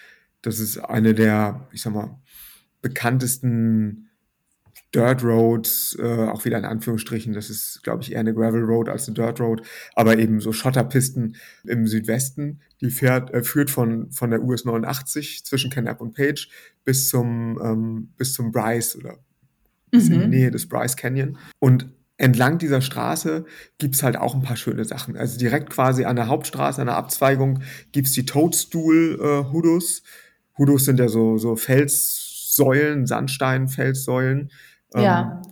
Das 0.42 0.60
ist 0.60 0.78
eine 0.78 1.14
der, 1.14 1.66
ich 1.72 1.82
sag 1.82 1.94
mal, 1.94 2.20
bekanntesten 2.82 4.10
Dirt 4.94 5.24
Roads, 5.24 5.96
äh, 5.98 6.26
auch 6.26 6.44
wieder 6.44 6.58
in 6.58 6.64
Anführungsstrichen. 6.64 7.32
Das 7.32 7.50
ist, 7.50 7.82
glaube 7.82 8.02
ich, 8.02 8.12
eher 8.12 8.20
eine 8.20 8.34
Gravel 8.34 8.62
Road 8.62 8.88
als 8.88 9.08
eine 9.08 9.14
Dirt 9.14 9.40
Road, 9.40 9.62
aber 9.94 10.18
eben 10.18 10.40
so 10.40 10.52
Schotterpisten 10.52 11.36
im 11.64 11.86
Südwesten. 11.86 12.60
Die 12.80 12.90
fährt, 12.90 13.32
äh, 13.32 13.42
führt 13.42 13.70
von, 13.70 14.10
von 14.12 14.30
der 14.30 14.42
US 14.42 14.64
89 14.64 15.44
zwischen 15.44 15.70
Knapp 15.70 16.00
und 16.00 16.14
Page 16.14 16.48
bis 16.84 17.08
zum, 17.08 17.58
ähm, 17.62 18.08
bis 18.16 18.34
zum 18.34 18.52
Bryce 18.52 18.96
oder 18.96 19.18
bis 19.90 20.08
mhm. 20.08 20.14
in 20.14 20.20
die 20.20 20.36
Nähe 20.36 20.50
des 20.50 20.68
Bryce 20.68 20.96
Canyon. 20.96 21.38
Und 21.58 21.88
entlang 22.18 22.58
dieser 22.58 22.80
Straße 22.80 23.44
gibt's 23.78 24.02
halt 24.02 24.16
auch 24.16 24.34
ein 24.34 24.42
paar 24.42 24.56
schöne 24.56 24.84
Sachen. 24.84 25.16
Also 25.16 25.38
direkt 25.38 25.70
quasi 25.70 26.04
an 26.04 26.16
der 26.16 26.28
Hauptstraße, 26.28 26.80
an 26.80 26.86
der 26.86 26.96
Abzweigung, 26.96 27.62
gibt's 27.92 28.12
die 28.12 28.24
Toadstool-Hudus. 28.24 30.00
Äh, 30.00 30.58
Hudus 30.58 30.84
sind 30.86 30.98
ja 30.98 31.08
so, 31.08 31.36
so 31.36 31.56
Felssäulen, 31.56 33.06
Sandstein-Felssäulen. 33.06 34.50
Ähm, 34.94 35.02
ja. 35.02 35.42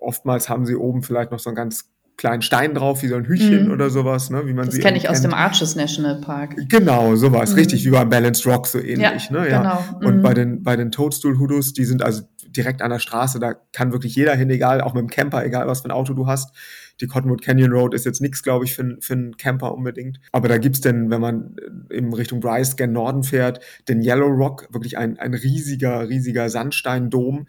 Oftmals 0.00 0.48
haben 0.48 0.66
sie 0.66 0.74
oben 0.74 1.02
vielleicht 1.02 1.30
noch 1.30 1.38
so 1.38 1.50
ein 1.50 1.56
ganz 1.56 1.91
kleinen 2.16 2.42
Stein 2.42 2.74
drauf, 2.74 3.02
wie 3.02 3.08
so 3.08 3.16
ein 3.16 3.24
Hühnchen 3.24 3.66
mhm. 3.66 3.72
oder 3.72 3.90
sowas, 3.90 4.30
ne? 4.30 4.46
wie 4.46 4.52
man 4.52 4.66
das 4.66 4.78
kenne 4.78 4.96
ich 4.96 5.04
kennt. 5.04 5.14
aus 5.14 5.22
dem 5.22 5.34
Arches 5.34 5.76
National 5.76 6.20
Park. 6.20 6.56
Genau, 6.68 7.16
sowas, 7.16 7.50
mhm. 7.50 7.56
richtig, 7.56 7.84
wie 7.84 7.90
beim 7.90 8.08
Balanced 8.08 8.46
Rock 8.46 8.66
so 8.66 8.78
ähnlich. 8.78 9.30
Ja, 9.30 9.40
ne? 9.40 9.50
ja. 9.50 9.84
Genau. 9.90 10.08
Und 10.08 10.18
mhm. 10.18 10.22
bei 10.22 10.34
den, 10.34 10.62
bei 10.62 10.76
den 10.76 10.90
Toadstool 10.90 11.38
Hudus, 11.38 11.72
die 11.72 11.84
sind 11.84 12.02
also 12.02 12.22
direkt 12.52 12.82
an 12.82 12.90
der 12.90 12.98
Straße, 12.98 13.40
da 13.40 13.54
kann 13.72 13.92
wirklich 13.92 14.14
jeder 14.14 14.34
hin, 14.34 14.50
egal, 14.50 14.80
auch 14.80 14.94
mit 14.94 15.00
dem 15.00 15.08
Camper, 15.08 15.44
egal 15.44 15.66
was 15.66 15.80
für 15.80 15.88
ein 15.88 15.92
Auto 15.92 16.14
du 16.14 16.26
hast. 16.26 16.54
Die 17.00 17.06
Cottonwood 17.06 17.42
Canyon 17.42 17.72
Road 17.72 17.94
ist 17.94 18.04
jetzt 18.04 18.20
nichts, 18.20 18.42
glaube 18.42 18.64
ich, 18.64 18.74
für, 18.74 18.96
für 19.00 19.14
einen 19.14 19.36
Camper 19.36 19.74
unbedingt. 19.74 20.20
Aber 20.30 20.48
da 20.48 20.58
gibt's 20.58 20.80
denn, 20.80 21.10
wenn 21.10 21.20
man 21.20 21.56
in 21.90 22.12
Richtung 22.12 22.40
Bryce 22.40 22.76
gen 22.76 22.92
Norden 22.92 23.22
fährt, 23.22 23.60
den 23.88 24.02
Yellow 24.02 24.28
Rock, 24.28 24.68
wirklich 24.70 24.98
ein, 24.98 25.18
ein 25.18 25.34
riesiger, 25.34 26.08
riesiger 26.08 26.48
Sandsteindom, 26.48 27.46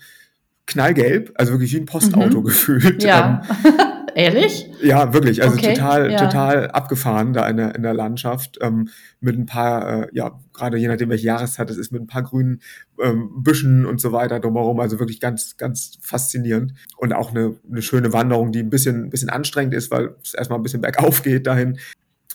knallgelb, 0.65 1.31
also 1.35 1.53
wirklich 1.53 1.73
wie 1.73 1.79
ein 1.79 1.85
Postauto 1.85 2.39
mhm. 2.39 2.43
gefühlt. 2.45 3.03
Ja. 3.03 3.41
Ähm, 3.65 3.73
Ehrlich? 4.15 4.69
Ja, 4.81 5.13
wirklich. 5.13 5.41
Also 5.41 5.57
okay, 5.57 5.73
total, 5.73 6.11
ja. 6.11 6.17
total 6.19 6.69
abgefahren 6.71 7.33
da 7.33 7.47
in 7.47 7.57
der, 7.57 7.75
in 7.75 7.81
der 7.81 7.93
Landschaft. 7.93 8.59
Ähm, 8.61 8.89
mit 9.19 9.37
ein 9.37 9.45
paar, 9.45 10.03
äh, 10.03 10.07
ja, 10.13 10.39
gerade 10.53 10.77
je 10.77 10.87
nachdem, 10.87 11.09
welche 11.09 11.25
Jahreszeit 11.25 11.69
es 11.69 11.77
ist, 11.77 11.91
mit 11.91 12.01
ein 12.01 12.07
paar 12.07 12.23
grünen 12.23 12.61
ähm, 13.01 13.43
Büschen 13.43 13.85
und 13.85 13.99
so 13.99 14.11
weiter 14.11 14.39
drumherum. 14.39 14.79
Also 14.79 14.99
wirklich 14.99 15.19
ganz, 15.19 15.57
ganz 15.57 15.97
faszinierend. 16.01 16.73
Und 16.97 17.13
auch 17.13 17.31
eine, 17.31 17.55
eine 17.69 17.81
schöne 17.81 18.13
Wanderung, 18.13 18.51
die 18.51 18.59
ein 18.59 18.69
bisschen, 18.69 19.05
ein 19.05 19.09
bisschen 19.09 19.29
anstrengend 19.29 19.73
ist, 19.73 19.89
weil 19.89 20.15
es 20.23 20.33
erstmal 20.33 20.59
ein 20.59 20.63
bisschen 20.63 20.81
bergauf 20.81 21.23
geht 21.23 21.47
dahin. 21.47 21.79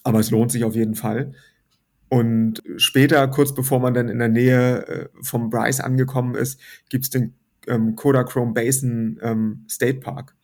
Aber 0.03 0.19
es 0.19 0.31
lohnt 0.31 0.51
sich 0.51 0.65
auf 0.65 0.75
jeden 0.75 0.95
Fall. 0.95 1.33
Und 2.09 2.63
später, 2.79 3.29
kurz 3.29 3.55
bevor 3.55 3.81
man 3.81 3.95
dann 3.95 4.09
in 4.09 4.19
der 4.19 4.29
Nähe 4.29 4.87
äh, 4.87 5.09
vom 5.23 5.51
Bryce 5.51 5.81
angekommen 5.81 6.35
ist, 6.35 6.59
gibt's 6.89 7.11
den 7.11 7.35
ähm, 7.69 7.97
Kodachrome 7.97 8.53
Basin 8.53 9.19
ähm, 9.23 9.65
State 9.71 10.01
Park. 10.01 10.35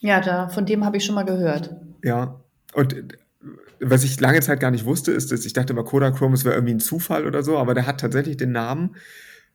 Ja, 0.00 0.20
da, 0.20 0.48
von 0.48 0.66
dem 0.66 0.84
habe 0.84 0.96
ich 0.96 1.04
schon 1.04 1.14
mal 1.14 1.24
gehört. 1.24 1.76
Ja, 2.02 2.40
und 2.74 2.96
was 3.80 4.04
ich 4.04 4.20
lange 4.20 4.40
Zeit 4.40 4.60
gar 4.60 4.70
nicht 4.70 4.84
wusste, 4.84 5.12
ist, 5.12 5.32
dass 5.32 5.44
ich 5.44 5.52
dachte 5.52 5.72
immer, 5.72 5.84
Kodachrome, 5.84 6.34
es 6.34 6.44
wäre 6.44 6.54
irgendwie 6.54 6.74
ein 6.74 6.80
Zufall 6.80 7.26
oder 7.26 7.42
so, 7.42 7.58
aber 7.58 7.74
der 7.74 7.86
hat 7.86 8.00
tatsächlich 8.00 8.36
den 8.36 8.52
Namen 8.52 8.96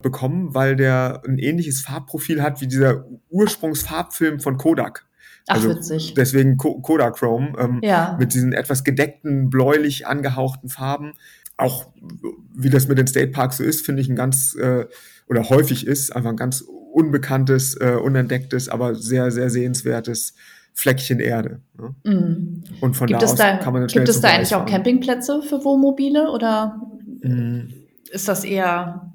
bekommen, 0.02 0.54
weil 0.54 0.76
der 0.76 1.22
ein 1.28 1.38
ähnliches 1.38 1.82
Farbprofil 1.82 2.42
hat 2.42 2.62
wie 2.62 2.68
dieser 2.68 3.06
Ursprungsfarbfilm 3.30 4.40
von 4.40 4.58
Kodak. 4.58 5.06
Ach, 5.48 5.56
also 5.56 5.70
witzig. 5.70 6.16
Deswegen 6.16 6.58
Kodachrome 6.58 7.54
ähm, 7.60 7.80
ja. 7.84 8.16
mit 8.20 8.34
diesen 8.34 8.54
etwas 8.54 8.84
gedeckten, 8.84 9.50
bläulich 9.50 10.08
angehauchten 10.08 10.70
Farben. 10.70 11.14
Auch 11.58 11.88
wie 12.54 12.70
das 12.70 12.88
mit 12.88 12.98
den 12.98 13.08
State 13.08 13.32
Parks 13.32 13.58
so 13.58 13.64
ist, 13.64 13.86
finde 13.86 14.02
ich 14.02 14.10
ein 14.10 14.16
ganz 14.16 14.56
äh, 14.56 14.86
oder 15.28 15.50
häufig 15.50 15.88
ist, 15.88 16.16
einfach 16.16 16.30
ein 16.32 16.38
ganz 16.38 16.62
unbekanntes, 16.96 17.76
äh, 17.76 17.96
unentdecktes, 18.02 18.70
aber 18.70 18.96
sehr, 18.96 19.30
sehr 19.32 19.50
sehenswertes 19.50 20.34
Fleckchen 20.74 21.20
Erde. 21.20 21.62
Ne? 21.78 21.96
Mm. 22.04 22.64
Und 22.82 22.96
von 22.96 23.08
gibt 23.08 23.22
da 23.22 23.26
aus 23.26 23.36
da, 23.36 23.58
kann 23.58 23.74
man 23.74 23.82
dann 23.82 23.90
schnell 23.90 24.06
Gibt 24.06 24.16
es 24.16 24.22
da 24.22 24.30
eigentlich 24.30 24.56
auch 24.56 24.66
Campingplätze 24.66 25.42
für 25.42 25.64
Wohnmobile 25.64 26.32
oder 26.32 26.80
mm. 27.22 27.70
ist 28.12 28.28
das 28.28 28.44
eher, 28.44 29.14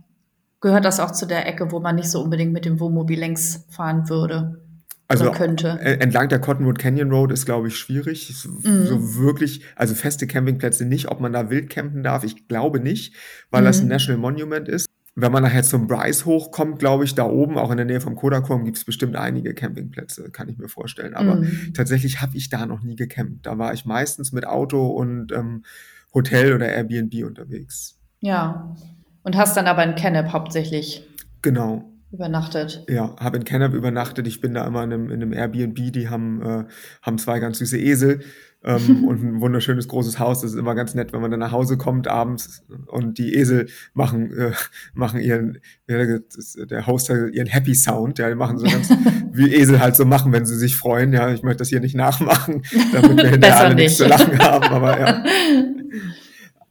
gehört 0.61 0.85
das 0.85 1.01
auch 1.01 1.11
zu 1.11 1.27
der 1.27 1.47
Ecke, 1.47 1.71
wo 1.71 1.81
man 1.81 1.97
nicht 1.97 2.11
so 2.11 2.23
unbedingt 2.23 2.53
mit 2.53 2.65
dem 2.65 2.81
Wohnmobil 2.81 3.19
längs 3.19 3.65
fahren 3.71 4.09
würde? 4.09 4.61
Also 5.09 5.33
könnte. 5.33 5.81
entlang 5.81 6.29
der 6.29 6.39
Cottonwood 6.39 6.79
Canyon 6.79 7.11
Road 7.11 7.33
ist, 7.33 7.45
glaube 7.45 7.67
ich, 7.67 7.77
schwierig. 7.77 8.33
Mm. 8.45 8.85
So 8.85 9.17
wirklich, 9.17 9.63
also 9.75 9.95
feste 9.95 10.27
Campingplätze 10.27 10.85
nicht, 10.85 11.09
ob 11.09 11.21
man 11.21 11.33
da 11.33 11.51
wild 11.51 11.69
campen 11.69 12.03
darf, 12.03 12.25
ich 12.25 12.47
glaube 12.47 12.79
nicht, 12.79 13.15
weil 13.51 13.63
mm. 13.63 13.65
das 13.65 13.81
ein 13.81 13.89
National 13.89 14.21
Monument 14.21 14.69
ist 14.69 14.90
wenn 15.23 15.33
man 15.33 15.43
nachher 15.43 15.63
zum 15.63 15.87
Bryce 15.87 16.25
hochkommt, 16.25 16.79
glaube 16.79 17.05
ich, 17.05 17.15
da 17.15 17.25
oben, 17.25 17.59
auch 17.59 17.71
in 17.71 17.77
der 17.77 17.87
Nähe 17.87 18.01
vom 18.01 18.17
Kodachrome, 18.17 18.65
gibt 18.65 18.77
es 18.77 18.85
bestimmt 18.85 19.17
einige 19.17 19.55
Campingplätze, 19.55 20.31
kann 20.31 20.49
ich 20.49 20.59
mir 20.59 20.69
vorstellen. 20.69 21.15
Aber 21.15 21.37
mhm. 21.37 21.73
tatsächlich 21.75 22.21
habe 22.21 22.37
ich 22.37 22.49
da 22.49 22.67
noch 22.67 22.83
nie 22.83 22.97
gecampt. 22.97 23.47
Da 23.47 23.59
war 23.59 23.73
ich 23.73 23.85
meistens 23.85 24.33
mit 24.33 24.47
Auto 24.47 24.87
und 24.87 25.33
ähm, 25.33 25.65
Hotel 26.15 26.55
oder 26.55 26.69
Airbnb 26.69 27.25
unterwegs. 27.25 27.99
Ja. 28.21 28.75
Und 29.23 29.37
hast 29.37 29.57
dann 29.57 29.67
aber 29.67 29.85
in 29.85 29.95
Kennep 29.95 30.33
hauptsächlich 30.33 31.07
genau. 31.43 31.91
übernachtet. 32.11 32.85
Ja, 32.89 33.15
habe 33.19 33.37
in 33.37 33.45
Kennep 33.45 33.75
übernachtet. 33.75 34.27
Ich 34.27 34.41
bin 34.41 34.55
da 34.55 34.67
immer 34.67 34.83
in 34.85 34.93
einem, 34.93 35.11
in 35.11 35.23
einem 35.23 35.33
Airbnb, 35.33 35.93
die 35.93 36.09
haben, 36.09 36.43
äh, 36.43 36.65
haben 37.03 37.19
zwei 37.19 37.39
ganz 37.39 37.59
süße 37.59 37.79
Esel 37.79 38.21
ähm, 38.63 39.05
und 39.09 39.23
ein 39.23 39.41
wunderschönes 39.41 39.89
großes 39.89 40.19
Haus. 40.19 40.43
Das 40.43 40.53
ist 40.53 40.59
immer 40.59 40.75
ganz 40.75 40.95
nett, 40.95 41.13
wenn 41.13 41.21
man 41.21 41.31
dann 41.31 41.41
nach 41.41 41.53
Hause 41.53 41.79
kommt 41.79 42.09
abends 42.09 42.63
und 42.87 43.19
die 43.19 43.35
Esel 43.35 43.69
machen, 43.95 44.33
äh, 44.33 44.53
machen 44.95 45.21
ihren, 45.21 45.59
der 45.89 46.87
Host 46.87 47.09
ihren 47.09 47.47
Happy 47.47 47.75
Sound. 47.75 48.19
Ja, 48.19 48.29
die 48.29 48.35
machen 48.35 48.59
so 48.59 48.67
ganz, 48.67 48.91
wie 49.33 49.55
Esel 49.55 49.81
halt 49.81 49.97
so 49.97 50.05
machen, 50.05 50.33
wenn 50.33 50.47
sie 50.47 50.57
sich 50.57 50.77
freuen. 50.77 51.13
Ja, 51.13 51.31
ich 51.31 51.43
möchte 51.43 51.59
das 51.59 51.69
hier 51.69 51.81
nicht 51.81 51.95
nachmachen, 51.95 52.63
damit 52.93 53.17
wir 53.17 53.31
hinterher 53.31 53.61
alle 53.61 53.75
nichts 53.75 53.97
zu 53.97 54.07
lachen 54.07 54.39
haben, 54.39 54.65
aber 54.65 55.01
ja. 55.01 55.25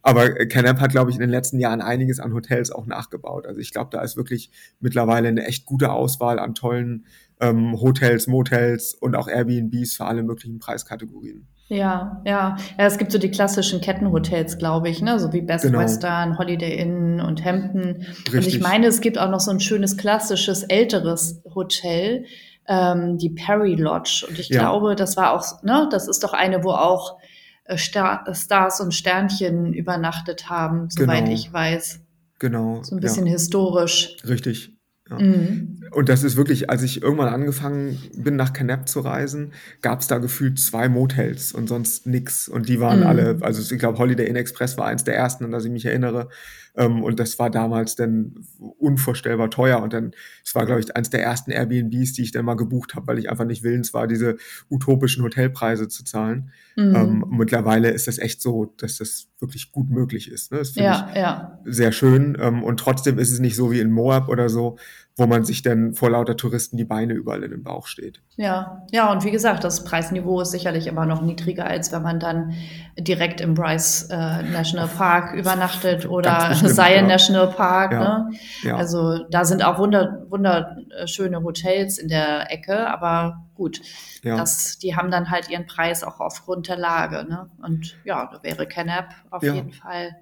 Aber 0.02 0.30
Canap 0.46 0.80
hat, 0.80 0.92
glaube 0.92 1.10
ich, 1.10 1.16
in 1.16 1.20
den 1.20 1.28
letzten 1.28 1.58
Jahren 1.58 1.82
einiges 1.82 2.20
an 2.20 2.32
Hotels 2.32 2.70
auch 2.70 2.86
nachgebaut. 2.86 3.46
Also 3.46 3.60
ich 3.60 3.70
glaube, 3.70 3.90
da 3.92 4.00
ist 4.00 4.16
wirklich 4.16 4.50
mittlerweile 4.80 5.28
eine 5.28 5.44
echt 5.44 5.66
gute 5.66 5.92
Auswahl 5.92 6.38
an 6.38 6.54
tollen 6.54 7.04
ähm, 7.38 7.78
Hotels, 7.78 8.26
Motels 8.26 8.94
und 8.94 9.14
auch 9.14 9.28
Airbnbs 9.28 9.96
für 9.96 10.06
alle 10.06 10.22
möglichen 10.22 10.58
Preiskategorien. 10.58 11.46
Ja, 11.70 12.20
ja. 12.26 12.56
Ja, 12.78 12.84
es 12.84 12.98
gibt 12.98 13.12
so 13.12 13.18
die 13.18 13.30
klassischen 13.30 13.80
Kettenhotels, 13.80 14.58
glaube 14.58 14.88
ich, 14.88 15.02
ne? 15.02 15.20
so 15.20 15.32
wie 15.32 15.40
Best 15.40 15.64
genau. 15.64 15.78
Western, 15.78 16.36
Holiday 16.36 16.76
Inn 16.76 17.20
und 17.20 17.44
Hampton. 17.44 18.04
Richtig. 18.08 18.34
Und 18.34 18.46
ich 18.48 18.60
meine, 18.60 18.88
es 18.88 19.00
gibt 19.00 19.18
auch 19.18 19.30
noch 19.30 19.38
so 19.38 19.52
ein 19.52 19.60
schönes, 19.60 19.96
klassisches, 19.96 20.64
älteres 20.64 21.40
Hotel, 21.54 22.24
ähm, 22.66 23.18
die 23.18 23.30
Perry 23.30 23.76
Lodge. 23.76 24.26
Und 24.28 24.40
ich 24.40 24.48
ja. 24.48 24.62
glaube, 24.62 24.96
das 24.96 25.16
war 25.16 25.32
auch, 25.32 25.62
ne, 25.62 25.88
das 25.92 26.08
ist 26.08 26.24
doch 26.24 26.32
eine, 26.32 26.64
wo 26.64 26.72
auch 26.72 27.18
äh, 27.66 27.78
Star 27.78 28.24
Stars 28.34 28.80
und 28.80 28.92
Sternchen 28.92 29.72
übernachtet 29.72 30.50
haben, 30.50 30.90
soweit 30.90 31.26
genau. 31.26 31.32
ich 31.32 31.52
weiß. 31.52 32.00
Genau. 32.40 32.82
So 32.82 32.96
ein 32.96 33.00
bisschen 33.00 33.26
ja. 33.26 33.32
historisch. 33.32 34.16
Richtig. 34.26 34.76
Ja. 35.08 35.20
Mhm. 35.20 35.79
Und 35.90 36.08
das 36.08 36.22
ist 36.22 36.36
wirklich, 36.36 36.70
als 36.70 36.82
ich 36.82 37.02
irgendwann 37.02 37.32
angefangen 37.32 37.98
bin, 38.14 38.36
nach 38.36 38.52
Canap 38.52 38.88
zu 38.88 39.00
reisen, 39.00 39.52
gab 39.82 40.00
es 40.00 40.06
da 40.06 40.18
gefühlt 40.18 40.58
zwei 40.58 40.88
Motels 40.88 41.52
und 41.52 41.68
sonst 41.68 42.06
nix. 42.06 42.48
Und 42.48 42.68
die 42.68 42.80
waren 42.80 43.00
mhm. 43.00 43.06
alle, 43.06 43.38
also 43.40 43.60
ich 43.60 43.78
glaube, 43.80 43.98
Holiday 43.98 44.26
Inn 44.26 44.36
Express 44.36 44.78
war 44.78 44.86
eins 44.86 45.04
der 45.04 45.16
ersten, 45.16 45.44
an 45.44 45.50
das 45.50 45.64
ich 45.64 45.70
mich 45.70 45.86
erinnere. 45.86 46.28
Ähm, 46.76 47.02
und 47.02 47.18
das 47.18 47.38
war 47.38 47.50
damals 47.50 47.96
dann 47.96 48.34
unvorstellbar 48.58 49.50
teuer. 49.50 49.82
Und 49.82 49.92
dann, 49.92 50.12
es 50.44 50.54
war, 50.54 50.66
glaube 50.66 50.80
ich, 50.80 50.94
eins 50.96 51.10
der 51.10 51.22
ersten 51.22 51.50
Airbnbs, 51.50 52.12
die 52.12 52.22
ich 52.22 52.32
dann 52.32 52.44
mal 52.44 52.54
gebucht 52.54 52.94
habe, 52.94 53.08
weil 53.08 53.18
ich 53.18 53.30
einfach 53.30 53.44
nicht 53.44 53.62
willens 53.62 53.92
war, 53.92 54.06
diese 54.06 54.36
utopischen 54.70 55.24
Hotelpreise 55.24 55.88
zu 55.88 56.04
zahlen. 56.04 56.50
Mhm. 56.76 56.94
Ähm, 56.94 57.24
mittlerweile 57.30 57.90
ist 57.90 58.06
das 58.06 58.18
echt 58.18 58.40
so, 58.40 58.72
dass 58.76 58.98
das 58.98 59.28
wirklich 59.40 59.72
gut 59.72 59.90
möglich 59.90 60.30
ist. 60.30 60.52
Ne? 60.52 60.58
Das 60.58 60.70
finde 60.70 60.90
ja, 60.90 61.08
ich 61.10 61.16
ja. 61.16 61.58
sehr 61.64 61.92
schön. 61.92 62.36
Ähm, 62.40 62.62
und 62.62 62.78
trotzdem 62.78 63.18
ist 63.18 63.32
es 63.32 63.40
nicht 63.40 63.56
so 63.56 63.72
wie 63.72 63.80
in 63.80 63.90
Moab 63.90 64.28
oder 64.28 64.48
so, 64.48 64.78
wo 65.16 65.26
man 65.26 65.44
sich 65.44 65.62
dann 65.62 65.92
vor 65.94 66.10
lauter 66.10 66.36
Touristen 66.36 66.76
die 66.76 66.84
Beine 66.84 67.12
überall 67.12 67.42
in 67.42 67.50
den 67.50 67.62
Bauch 67.62 67.86
steht. 67.86 68.22
Ja, 68.36 68.86
ja, 68.90 69.12
und 69.12 69.24
wie 69.24 69.30
gesagt, 69.30 69.64
das 69.64 69.84
Preisniveau 69.84 70.40
ist 70.40 70.52
sicherlich 70.52 70.86
immer 70.86 71.04
noch 71.04 71.20
niedriger, 71.20 71.66
als 71.66 71.92
wenn 71.92 72.02
man 72.02 72.20
dann 72.20 72.54
direkt 72.98 73.40
im 73.40 73.54
Bryce 73.54 74.08
äh, 74.10 74.42
National 74.44 74.88
Park 74.88 75.34
übernachtet 75.34 76.08
oder 76.08 76.52
Zion 76.54 76.78
ja. 76.78 77.02
National 77.02 77.48
Park. 77.48 77.92
Ja. 77.92 78.00
Ne? 78.00 78.30
Ja. 78.62 78.76
Also 78.76 79.24
da 79.30 79.44
sind 79.44 79.62
auch 79.64 79.78
wunder, 79.78 80.24
wunderschöne 80.28 81.42
Hotels 81.42 81.98
in 81.98 82.08
der 82.08 82.50
Ecke, 82.50 82.88
aber 82.88 83.44
gut, 83.54 83.82
das, 84.22 84.78
die 84.78 84.96
haben 84.96 85.10
dann 85.10 85.30
halt 85.30 85.50
ihren 85.50 85.66
Preis 85.66 86.02
auch 86.02 86.20
aufgrund 86.20 86.68
der 86.68 86.76
Lage. 86.76 87.26
Ne? 87.28 87.50
Und 87.62 87.96
ja, 88.04 88.30
da 88.32 88.42
wäre 88.42 88.66
Canap 88.66 89.14
auf 89.30 89.42
jeden 89.42 89.72
Fall 89.72 90.16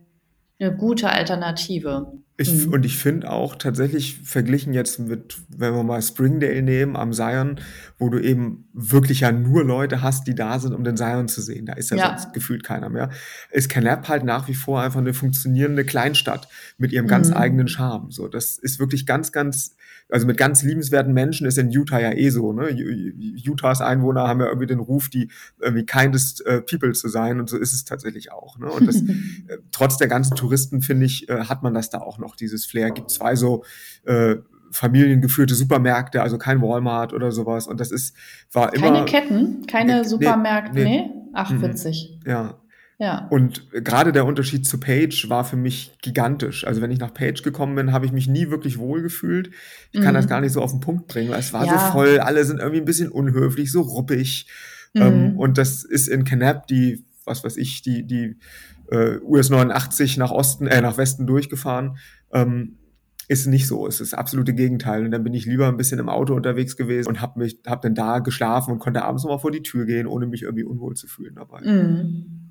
eine 0.61 0.77
gute 0.77 1.09
Alternative. 1.11 2.13
Ich, 2.41 2.67
mhm. 2.67 2.73
Und 2.73 2.87
ich 2.87 2.97
finde 2.97 3.29
auch 3.33 3.57
tatsächlich 3.57 4.21
verglichen 4.23 4.73
jetzt 4.73 5.01
mit, 5.01 5.39
wenn 5.49 5.75
wir 5.75 5.83
mal 5.83 6.01
Springdale 6.01 6.63
nehmen 6.63 6.95
am 6.95 7.13
Zion, 7.13 7.61
wo 7.99 8.11
du 8.11 8.21
eben 8.21 8.69
wirklich 8.73 9.21
ja 9.21 9.33
nur 9.33 9.65
Leute 9.65 10.03
hast, 10.03 10.29
die 10.29 10.37
da 10.37 10.61
sind, 10.61 10.73
um 10.73 10.85
den 10.85 10.97
Zion 10.97 11.27
zu 11.27 11.43
sehen. 11.43 11.67
Da 11.67 11.73
ist 11.73 11.91
ja, 11.91 11.97
ja. 11.97 12.17
sonst 12.17 12.33
gefühlt 12.35 12.63
keiner 12.63 12.91
mehr. 12.91 13.11
Ist 13.51 13.69
Canap 13.69 14.09
halt 14.09 14.23
nach 14.23 14.47
wie 14.47 14.55
vor 14.55 14.81
einfach 14.81 15.01
eine 15.01 15.15
funktionierende 15.15 15.85
Kleinstadt 15.85 16.47
mit 16.79 16.93
ihrem 16.93 17.09
ganz 17.09 17.31
mhm. 17.31 17.35
eigenen 17.35 17.67
Charme. 17.67 18.13
So, 18.13 18.29
das 18.29 18.57
ist 18.57 18.79
wirklich 18.79 19.05
ganz, 19.05 19.33
ganz 19.33 19.75
also 20.11 20.27
mit 20.27 20.39
ganz 20.39 20.63
liebenswerten 20.63 21.13
Menschen 21.13 21.47
ist 21.47 21.59
in 21.59 21.71
Utah 21.71 22.01
ja 22.01 22.13
eh 22.13 22.31
so. 22.31 22.53
Ne? 22.53 22.75
Utahs 23.47 23.81
Einwohner 23.81 24.27
haben 24.27 24.41
ja 24.41 24.47
irgendwie 24.47 24.67
den 24.67 24.81
Ruf, 24.81 25.09
die 25.09 25.31
irgendwie 25.61 25.85
kindest 25.85 26.45
äh, 26.47 26.63
people 26.63 26.93
zu 26.93 27.09
sein 27.09 27.41
und 27.41 27.51
so 27.51 27.59
ist 27.59 27.75
es 27.75 27.85
tatsächlich 27.85 28.33
auch. 28.33 28.59
Ne? 28.59 28.71
Und 28.71 28.87
das, 28.87 28.97
äh, 29.03 29.59
trotz 29.71 29.99
der 29.99 30.09
ganzen 30.09 30.35
Touristen, 30.35 30.81
finde 30.81 31.07
ich, 31.07 31.29
äh, 31.29 31.45
hat 31.45 31.63
man 31.63 31.75
das 31.75 31.91
da 31.91 31.99
auch 31.99 32.19
noch, 32.19 32.28
dieses 32.37 32.67
Flair. 32.67 32.91
Gibt 32.91 33.11
zwei 33.11 33.37
so 33.37 33.65
äh, 34.05 34.37
familiengeführte 34.71 35.55
Supermärkte, 35.55 36.23
also 36.23 36.39
kein 36.39 36.61
Walmart 36.61 37.13
oder 37.13 37.33
sowas. 37.33 37.67
Und 37.67 37.81
das 37.81 37.91
ist, 37.91 38.17
war 38.53 38.75
immer. 38.75 38.93
Keine 38.93 39.05
Ketten, 39.05 39.67
keine 39.67 40.05
Supermärkte, 40.05 40.75
nee. 40.75 40.85
nee. 40.85 41.11
Ach, 41.33 41.51
mhm. 41.51 41.63
witzig. 41.63 42.19
Ja, 42.27 42.59
ja. 42.99 43.29
Und 43.31 43.71
gerade 43.71 44.11
der 44.11 44.27
Unterschied 44.27 44.67
zu 44.67 44.81
Page 44.81 45.29
war 45.29 45.45
für 45.45 45.57
mich 45.57 45.93
gigantisch. 46.03 46.67
Also 46.67 46.83
wenn 46.83 46.91
ich 46.91 46.99
nach 46.99 47.15
Page 47.15 47.43
gekommen 47.43 47.77
bin, 47.77 47.93
habe 47.93 48.07
ich 48.07 48.13
mich 48.13 48.27
nie 48.27 48.51
wirklich 48.51 48.79
wohl 48.79 49.03
gefühlt. 49.03 49.51
Ich 49.93 50.01
kann 50.01 50.15
mhm. 50.15 50.17
das 50.17 50.27
gar 50.27 50.41
nicht 50.41 50.53
so 50.53 50.61
auf 50.61 50.73
den 50.73 50.81
Punkt 50.81 51.07
bringen, 51.07 51.31
weil 51.31 51.39
es 51.39 51.53
war 51.53 51.65
ja. 51.65 51.73
so 51.73 51.93
voll, 51.93 52.19
alle 52.19 52.45
sind 52.45 52.59
irgendwie 52.59 52.81
ein 52.81 52.85
bisschen 52.85 53.11
unhöflich, 53.11 53.71
so 53.71 53.83
ruppig. 53.83 54.49
Mhm. 54.95 55.03
Ähm, 55.03 55.39
und 55.39 55.59
das 55.59 55.85
ist 55.85 56.09
in 56.09 56.25
Canap 56.25 56.67
die, 56.67 57.05
was 57.25 57.45
weiß 57.45 57.57
ich, 57.57 57.83
die, 57.83 58.05
die 58.05 58.37
äh, 58.91 59.19
US 59.23 59.51
89 59.51 60.17
nach 60.17 60.31
Osten, 60.31 60.67
äh, 60.67 60.81
nach 60.81 60.97
Westen 60.97 61.27
durchgefahren. 61.27 61.99
Ähm, 62.33 62.79
ist 63.29 63.47
nicht 63.47 63.67
so. 63.67 63.87
Es 63.87 64.01
ist 64.01 64.13
das 64.13 64.19
absolute 64.19 64.55
Gegenteil. 64.55 65.05
Und 65.05 65.11
dann 65.11 65.23
bin 65.23 65.35
ich 65.35 65.45
lieber 65.45 65.69
ein 65.69 65.77
bisschen 65.77 65.99
im 65.99 66.09
Auto 66.09 66.35
unterwegs 66.35 66.77
gewesen 66.77 67.09
und 67.09 67.21
habe 67.21 67.41
mich, 67.41 67.61
habe 67.67 67.83
dann 67.83 67.95
da 67.95 68.21
geschlafen 68.21 68.73
und 68.73 68.79
konnte 68.79 69.05
abends 69.05 69.23
nochmal 69.23 69.39
vor 69.39 69.51
die 69.51 69.63
Tür 69.63 69.85
gehen, 69.85 70.07
ohne 70.07 70.27
mich 70.27 70.43
irgendwie 70.43 70.65
unwohl 70.65 70.97
zu 70.97 71.07
fühlen 71.07 71.35
dabei. 71.35 71.61
Mhm. 71.61 72.49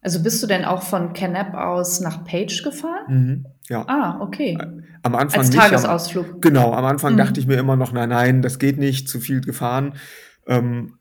Also 0.00 0.22
bist 0.22 0.40
du 0.40 0.46
denn 0.46 0.64
auch 0.64 0.82
von 0.82 1.12
Canap 1.14 1.54
aus 1.54 1.98
nach 2.00 2.24
Page 2.24 2.62
gefahren? 2.62 3.06
Mhm, 3.08 3.46
ja. 3.68 3.84
Ah, 3.88 4.20
okay. 4.20 4.56
Am 5.02 5.16
Anfang 5.16 5.40
Als 5.40 5.50
nicht, 5.50 5.58
Tagesausflug. 5.58 6.34
Am, 6.34 6.40
genau, 6.40 6.72
am 6.72 6.84
Anfang 6.84 7.14
mhm. 7.14 7.16
dachte 7.16 7.40
ich 7.40 7.48
mir 7.48 7.56
immer 7.56 7.74
noch, 7.74 7.92
nein, 7.92 8.10
nein, 8.10 8.40
das 8.40 8.60
geht 8.60 8.78
nicht, 8.78 9.08
zu 9.08 9.18
viel 9.18 9.40
gefahren. 9.40 9.94
Ähm, 10.46 10.95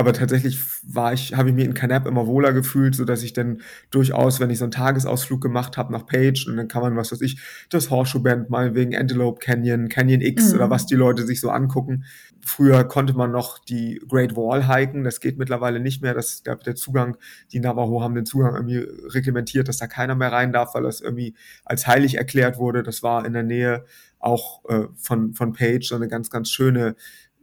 aber 0.00 0.14
tatsächlich 0.14 0.58
war 0.82 1.12
ich, 1.12 1.34
habe 1.34 1.50
ich 1.50 1.54
mir 1.54 1.66
in 1.66 1.74
Canap 1.74 2.06
immer 2.06 2.26
wohler 2.26 2.54
gefühlt, 2.54 2.94
so 2.94 3.04
dass 3.04 3.22
ich 3.22 3.34
dann 3.34 3.60
durchaus, 3.90 4.40
wenn 4.40 4.48
ich 4.48 4.58
so 4.58 4.64
einen 4.64 4.72
Tagesausflug 4.72 5.40
gemacht 5.40 5.76
habe 5.76 5.92
nach 5.92 6.06
Page 6.06 6.46
und 6.48 6.56
dann 6.56 6.68
kann 6.68 6.80
man, 6.80 6.96
was 6.96 7.12
weiß 7.12 7.20
ich, 7.20 7.38
das 7.68 7.90
Horseshoe 7.90 8.22
Band 8.22 8.48
mal 8.48 8.74
wegen 8.74 8.96
Antelope 8.96 9.38
Canyon, 9.38 9.88
Canyon 9.90 10.22
X 10.22 10.48
mhm. 10.48 10.54
oder 10.56 10.70
was 10.70 10.86
die 10.86 10.94
Leute 10.94 11.26
sich 11.26 11.40
so 11.40 11.50
angucken. 11.50 12.04
Früher 12.42 12.84
konnte 12.84 13.12
man 13.12 13.30
noch 13.30 13.58
die 13.58 14.00
Great 14.08 14.34
Wall 14.34 14.66
hiken, 14.66 15.04
das 15.04 15.20
geht 15.20 15.36
mittlerweile 15.36 15.78
nicht 15.78 16.00
mehr. 16.02 16.14
Das, 16.14 16.42
der, 16.42 16.56
der 16.56 16.74
Zugang, 16.74 17.18
die 17.52 17.60
Navajo 17.60 18.00
haben 18.00 18.14
den 18.14 18.24
Zugang 18.24 18.54
irgendwie 18.54 18.78
reglementiert, 19.08 19.68
dass 19.68 19.76
da 19.76 19.86
keiner 19.86 20.14
mehr 20.14 20.32
rein 20.32 20.52
darf, 20.52 20.74
weil 20.74 20.84
das 20.84 21.02
irgendwie 21.02 21.34
als 21.66 21.86
heilig 21.86 22.16
erklärt 22.16 22.56
wurde. 22.56 22.82
Das 22.82 23.02
war 23.02 23.26
in 23.26 23.34
der 23.34 23.42
Nähe 23.42 23.84
auch 24.18 24.64
äh, 24.68 24.86
von, 24.96 25.34
von 25.34 25.52
Page 25.52 25.86
so 25.86 25.94
eine 25.94 26.08
ganz, 26.08 26.30
ganz 26.30 26.50
schöne 26.50 26.94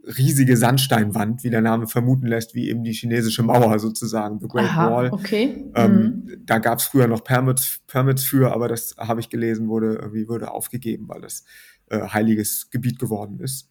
riesige 0.07 0.55
Sandsteinwand, 0.55 1.43
wie 1.43 1.49
der 1.49 1.61
Name 1.61 1.87
vermuten 1.87 2.27
lässt, 2.27 2.55
wie 2.55 2.69
eben 2.69 2.83
die 2.83 2.93
chinesische 2.93 3.43
Mauer 3.43 3.77
sozusagen, 3.79 4.39
The 4.39 4.47
Great 4.47 4.69
Aha, 4.69 4.91
Wall. 4.91 5.09
Okay. 5.11 5.65
Ähm, 5.75 5.93
mhm. 5.93 6.41
Da 6.45 6.59
gab 6.59 6.79
es 6.79 6.85
früher 6.85 7.07
noch 7.07 7.23
Permits, 7.23 7.81
Permits 7.87 8.23
für, 8.23 8.53
aber 8.53 8.67
das 8.67 8.95
habe 8.97 9.19
ich 9.19 9.29
gelesen, 9.29 9.67
wurde 9.67 9.95
irgendwie 9.95 10.27
wurde 10.27 10.51
aufgegeben, 10.51 11.07
weil 11.09 11.21
das 11.21 11.43
äh, 11.89 11.99
heiliges 11.99 12.69
Gebiet 12.69 12.99
geworden 12.99 13.39
ist. 13.39 13.69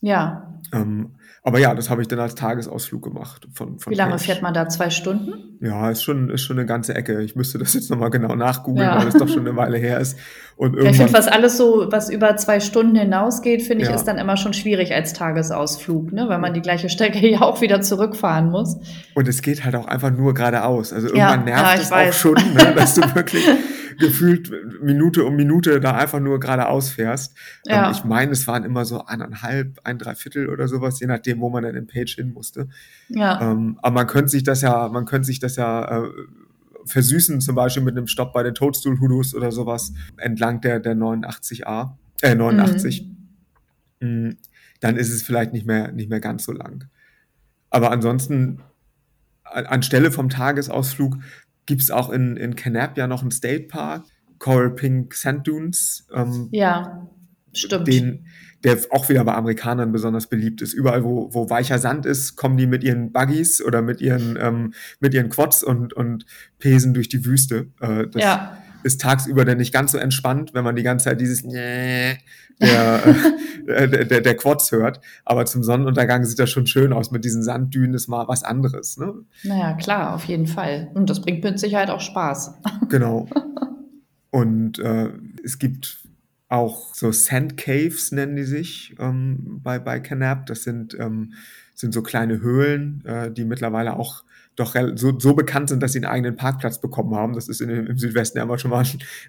Ja. 0.00 0.60
Ähm, 0.72 1.14
aber 1.46 1.58
ja, 1.58 1.74
das 1.74 1.90
habe 1.90 2.00
ich 2.00 2.08
dann 2.08 2.20
als 2.20 2.34
Tagesausflug 2.34 3.02
gemacht. 3.02 3.46
Von, 3.52 3.78
von 3.78 3.90
Wie 3.92 3.96
lange 3.96 4.12
Page. 4.12 4.22
fährt 4.22 4.42
man 4.42 4.54
da? 4.54 4.66
Zwei 4.66 4.88
Stunden? 4.88 5.58
Ja, 5.60 5.90
ist 5.90 6.02
schon, 6.02 6.30
ist 6.30 6.42
schon 6.42 6.58
eine 6.58 6.66
ganze 6.66 6.94
Ecke. 6.94 7.20
Ich 7.20 7.36
müsste 7.36 7.58
das 7.58 7.74
jetzt 7.74 7.90
nochmal 7.90 8.08
genau 8.08 8.34
nachgoogeln, 8.34 8.88
ja. 8.88 8.98
weil 8.98 9.08
es 9.08 9.14
doch 9.14 9.28
schon 9.28 9.46
eine 9.46 9.54
Weile 9.54 9.76
her 9.76 10.00
ist. 10.00 10.18
Und 10.56 10.74
ja, 10.76 10.88
ich 10.88 10.96
finde, 10.96 11.12
was 11.12 11.28
alles 11.28 11.58
so, 11.58 11.86
was 11.90 12.08
über 12.08 12.34
zwei 12.36 12.60
Stunden 12.60 12.96
hinausgeht, 12.96 13.62
finde 13.62 13.84
ich, 13.84 13.90
ja. 13.90 13.94
ist 13.94 14.04
dann 14.04 14.16
immer 14.16 14.38
schon 14.38 14.54
schwierig 14.54 14.94
als 14.94 15.12
Tagesausflug, 15.12 16.12
ne? 16.12 16.30
weil 16.30 16.38
man 16.38 16.54
die 16.54 16.62
gleiche 16.62 16.88
Strecke 16.88 17.18
ja 17.30 17.42
auch 17.42 17.60
wieder 17.60 17.82
zurückfahren 17.82 18.50
muss. 18.50 18.78
Und 19.14 19.28
es 19.28 19.42
geht 19.42 19.66
halt 19.66 19.76
auch 19.76 19.86
einfach 19.86 20.10
nur 20.10 20.32
geradeaus. 20.32 20.94
Also 20.94 21.08
irgendwann 21.08 21.44
nervt 21.44 21.82
es 21.82 21.92
auch 21.92 22.12
schon, 22.12 22.34
ne? 22.54 22.72
dass 22.74 22.94
du 22.94 23.02
wirklich 23.14 23.44
gefühlt 23.98 24.50
Minute 24.82 25.24
um 25.24 25.36
Minute 25.36 25.80
da 25.80 25.94
einfach 25.94 26.20
nur 26.20 26.40
geradeaus 26.40 26.90
fährst. 26.90 27.36
Ähm, 27.66 27.74
ja. 27.74 27.90
Ich 27.90 28.04
meine, 28.04 28.32
es 28.32 28.46
waren 28.46 28.64
immer 28.64 28.84
so 28.84 29.04
eineinhalb, 29.04 29.80
ein 29.84 29.93
Dreiviertel 29.98 30.48
oder 30.48 30.68
sowas, 30.68 31.00
je 31.00 31.06
nachdem, 31.06 31.40
wo 31.40 31.50
man 31.50 31.62
dann 31.62 31.74
in 31.74 31.86
Page 31.86 32.14
hin 32.14 32.32
musste. 32.32 32.68
Ja. 33.08 33.40
Ähm, 33.40 33.78
aber 33.82 33.94
man 33.94 34.06
könnte 34.06 34.28
sich 34.28 34.42
das 34.42 34.62
ja, 34.62 34.88
man 34.88 35.04
könnte 35.04 35.26
sich 35.26 35.38
das 35.38 35.56
ja 35.56 36.04
äh, 36.04 36.08
versüßen, 36.84 37.40
zum 37.40 37.54
Beispiel 37.54 37.82
mit 37.82 37.96
einem 37.96 38.06
Stopp 38.06 38.32
bei 38.32 38.42
den 38.42 38.54
Toadstool 38.54 39.00
Hudus 39.00 39.34
oder 39.34 39.52
sowas 39.52 39.92
entlang 40.16 40.60
der, 40.60 40.80
der 40.80 40.94
89a, 40.94 41.92
äh, 42.22 42.34
89. 42.34 43.08
Mhm. 44.00 44.28
Mm, 44.28 44.36
dann 44.80 44.96
ist 44.96 45.10
es 45.10 45.22
vielleicht 45.22 45.52
nicht 45.52 45.66
mehr, 45.66 45.92
nicht 45.92 46.10
mehr 46.10 46.20
ganz 46.20 46.44
so 46.44 46.52
lang. 46.52 46.88
Aber 47.70 47.90
ansonsten, 47.90 48.60
anstelle 49.44 50.10
vom 50.10 50.28
Tagesausflug 50.28 51.16
gibt 51.66 51.82
es 51.82 51.90
auch 51.90 52.10
in, 52.10 52.36
in 52.36 52.54
Canap 52.54 52.96
ja 52.98 53.06
noch 53.06 53.22
einen 53.22 53.30
State 53.30 53.64
Park, 53.64 54.04
Coral 54.38 54.70
Pink 54.70 55.14
Sand 55.14 55.46
Dunes. 55.46 56.06
Ähm, 56.12 56.48
ja, 56.50 57.08
stimmt. 57.54 57.88
Den, 57.88 58.26
der 58.64 58.78
auch 58.90 59.08
wieder 59.08 59.22
bei 59.24 59.34
Amerikanern 59.34 59.92
besonders 59.92 60.26
beliebt 60.26 60.62
ist. 60.62 60.72
Überall, 60.72 61.04
wo, 61.04 61.28
wo 61.32 61.50
weicher 61.50 61.78
Sand 61.78 62.06
ist, 62.06 62.36
kommen 62.36 62.56
die 62.56 62.66
mit 62.66 62.82
ihren 62.82 63.12
Buggies 63.12 63.62
oder 63.62 63.82
mit 63.82 64.00
ihren, 64.00 64.38
ähm, 64.40 64.72
mit 65.00 65.12
ihren 65.12 65.28
Quads 65.28 65.62
und, 65.62 65.92
und 65.92 66.24
pesen 66.58 66.94
durch 66.94 67.08
die 67.08 67.26
Wüste. 67.26 67.66
Äh, 67.80 68.06
das 68.08 68.22
ja. 68.22 68.56
ist 68.82 69.02
tagsüber 69.02 69.44
dann 69.44 69.58
nicht 69.58 69.72
ganz 69.72 69.92
so 69.92 69.98
entspannt, 69.98 70.54
wenn 70.54 70.64
man 70.64 70.76
die 70.76 70.82
ganze 70.82 71.04
Zeit 71.04 71.20
dieses 71.20 71.42
der, 71.42 72.12
äh, 72.12 72.16
der, 73.68 74.04
der, 74.06 74.20
der 74.22 74.36
Quads 74.36 74.72
hört. 74.72 75.00
Aber 75.26 75.44
zum 75.44 75.62
Sonnenuntergang 75.62 76.24
sieht 76.24 76.38
das 76.38 76.48
schon 76.48 76.66
schön 76.66 76.94
aus. 76.94 77.10
Mit 77.10 77.26
diesen 77.26 77.42
Sanddünen 77.42 77.92
ist 77.92 78.08
mal 78.08 78.28
was 78.28 78.44
anderes. 78.44 78.96
Ne? 78.96 79.12
Naja, 79.42 79.74
klar, 79.74 80.14
auf 80.14 80.24
jeden 80.24 80.46
Fall. 80.46 80.90
Und 80.94 81.10
das 81.10 81.20
bringt 81.20 81.44
mit 81.44 81.58
Sicherheit 81.58 81.90
auch 81.90 82.00
Spaß. 82.00 82.54
Genau. 82.88 83.28
Und 84.30 84.80
äh, 84.80 85.10
es 85.44 85.60
gibt 85.60 86.03
auch 86.48 86.94
so 86.94 87.10
Sand 87.10 87.56
Caves 87.56 88.12
nennen 88.12 88.36
die 88.36 88.44
sich 88.44 88.94
ähm, 88.98 89.60
bei, 89.62 89.78
bei 89.78 90.00
Canap. 90.00 90.46
Das 90.46 90.62
sind, 90.62 90.96
ähm, 90.98 91.34
sind 91.74 91.92
so 91.92 92.02
kleine 92.02 92.40
Höhlen, 92.40 93.04
äh, 93.06 93.30
die 93.30 93.44
mittlerweile 93.44 93.96
auch 93.96 94.24
doch 94.56 94.76
so, 94.94 95.18
so 95.18 95.34
bekannt 95.34 95.68
sind, 95.68 95.82
dass 95.82 95.92
sie 95.92 95.98
einen 95.98 96.06
eigenen 96.06 96.36
Parkplatz 96.36 96.80
bekommen 96.80 97.14
haben. 97.16 97.34
Das 97.34 97.48
ist 97.48 97.60
in, 97.60 97.70
im 97.70 97.98
Südwesten 97.98 98.38
ja 98.38 98.44
immer 98.44 98.58
schon 98.58 98.70
mal 98.70 98.84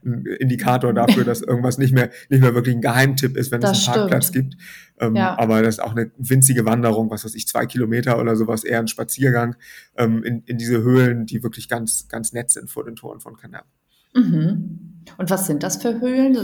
ein 0.06 0.25
Indikator 0.39 0.93
dafür, 0.93 1.23
dass 1.25 1.41
irgendwas 1.41 1.78
nicht 1.78 1.93
mehr, 1.93 2.12
nicht 2.30 2.41
mehr 2.41 2.54
wirklich 2.54 2.75
ein 2.75 2.82
Geheimtipp 2.82 3.36
ist, 3.36 3.51
wenn 3.51 3.62
das 3.62 3.71
es 3.71 3.78
einen 3.78 3.82
stimmt. 3.82 3.95
Parkplatz 3.95 4.32
gibt. 4.32 4.58
Ähm, 4.99 5.15
ja. 5.15 5.38
Aber 5.39 5.62
das 5.63 5.75
ist 5.75 5.80
auch 5.80 5.95
eine 5.95 6.12
winzige 6.17 6.65
Wanderung, 6.65 7.10
was 7.10 7.25
weiß 7.25 7.34
ich, 7.34 7.47
zwei 7.47 7.65
Kilometer 7.65 8.19
oder 8.19 8.36
sowas, 8.36 8.63
eher 8.63 8.80
ein 8.80 8.88
Spaziergang 8.88 9.56
ähm, 9.97 10.23
in, 10.23 10.43
in 10.43 10.58
diese 10.58 10.84
Höhlen, 10.84 11.25
die 11.25 11.41
wirklich 11.41 11.69
ganz, 11.69 12.08
ganz 12.08 12.32
nett 12.32 12.51
sind 12.51 12.69
vor 12.69 12.86
den 12.86 12.95
Toren 12.95 13.19
von 13.19 13.36
Canap. 13.36 13.65
Mhm. 14.13 14.94
Und 15.18 15.30
was 15.30 15.48
sind 15.48 15.63
das 15.63 15.82
für 15.82 16.00
Höhlen? 16.00 16.36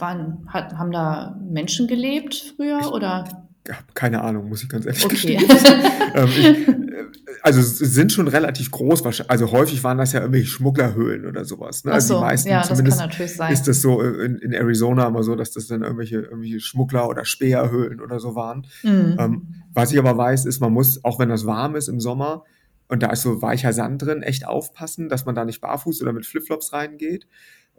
waren, 0.00 0.46
hat, 0.48 0.76
haben 0.76 0.90
da 0.90 1.38
Menschen 1.48 1.86
gelebt 1.86 2.54
früher 2.56 2.80
ich, 2.80 2.86
oder? 2.86 3.46
Keine 3.94 4.22
Ahnung, 4.22 4.48
muss 4.48 4.62
ich 4.62 4.68
ganz 4.68 4.86
ehrlich 4.86 5.04
okay. 5.04 5.14
gestehen. 5.14 5.44
ähm, 6.14 6.28
äh, 6.28 7.04
also 7.42 7.60
sind 7.62 8.12
schon 8.12 8.26
relativ 8.26 8.70
groß, 8.70 9.04
also 9.28 9.52
häufig 9.52 9.84
waren 9.84 9.98
das 9.98 10.12
ja 10.12 10.20
irgendwelche 10.20 10.48
Schmugglerhöhlen 10.48 11.26
oder 11.26 11.44
sowas. 11.44 11.84
Ne? 11.84 11.92
Also 11.92 12.14
die 12.14 12.20
meisten, 12.20 12.48
ja, 12.48 12.66
das 12.66 12.80
natürlich 12.98 13.36
sein. 13.36 13.52
Ist 13.52 13.68
das 13.68 13.80
so 13.80 14.00
in, 14.02 14.38
in, 14.38 14.52
Arizona 14.52 15.06
immer 15.06 15.22
so, 15.22 15.36
dass 15.36 15.52
das 15.52 15.66
dann 15.66 15.82
irgendwelche, 15.82 16.16
irgendwelche 16.16 16.60
Schmuggler- 16.60 17.08
oder 17.08 17.24
Späherhöhlen 17.24 18.00
oder 18.00 18.18
so 18.18 18.34
waren. 18.34 18.66
Mhm. 18.82 19.16
Ähm, 19.18 19.54
was 19.72 19.92
ich 19.92 19.98
aber 19.98 20.16
weiß, 20.16 20.46
ist, 20.46 20.60
man 20.60 20.72
muss, 20.72 21.04
auch 21.04 21.18
wenn 21.18 21.28
das 21.28 21.46
warm 21.46 21.76
ist 21.76 21.88
im 21.88 22.00
Sommer, 22.00 22.44
und 22.88 23.04
da 23.04 23.10
ist 23.10 23.22
so 23.22 23.40
weicher 23.40 23.72
Sand 23.72 24.02
drin, 24.02 24.22
echt 24.22 24.48
aufpassen, 24.48 25.08
dass 25.08 25.24
man 25.24 25.36
da 25.36 25.44
nicht 25.44 25.60
barfuß 25.60 26.02
oder 26.02 26.12
mit 26.12 26.26
Flipflops 26.26 26.72
reingeht 26.72 27.28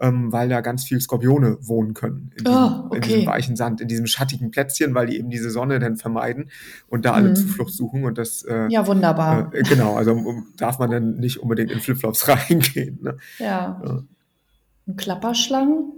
ähm, 0.01 0.31
weil 0.31 0.49
da 0.49 0.61
ganz 0.61 0.83
viel 0.83 0.99
Skorpione 0.99 1.57
wohnen 1.61 1.93
können 1.93 2.31
in 2.35 2.43
diesem, 2.43 2.59
oh, 2.59 2.85
okay. 2.87 2.95
in 2.95 3.01
diesem, 3.01 3.25
weichen 3.27 3.55
Sand, 3.55 3.81
in 3.81 3.87
diesem 3.87 4.07
schattigen 4.07 4.49
Plätzchen, 4.49 4.95
weil 4.95 5.07
die 5.07 5.17
eben 5.17 5.29
diese 5.29 5.51
Sonne 5.51 5.79
dann 5.79 5.95
vermeiden 5.95 6.49
und 6.87 7.05
da 7.05 7.13
alle 7.13 7.29
mhm. 7.29 7.35
Zuflucht 7.35 7.73
suchen 7.73 8.03
und 8.03 8.17
das 8.17 8.43
äh, 8.43 8.67
ja 8.69 8.85
wunderbar 8.87 9.53
äh, 9.53 9.61
genau 9.61 9.95
also 9.95 10.13
um, 10.13 10.47
darf 10.57 10.79
man 10.79 10.89
dann 10.89 11.17
nicht 11.17 11.37
unbedingt 11.37 11.71
in 11.71 11.79
Flipflops 11.79 12.27
reingehen 12.27 12.99
ne? 13.01 13.17
ja. 13.37 13.81
ja. 13.85 14.03
Und 14.87 14.97
Klapperschlangen 14.97 15.93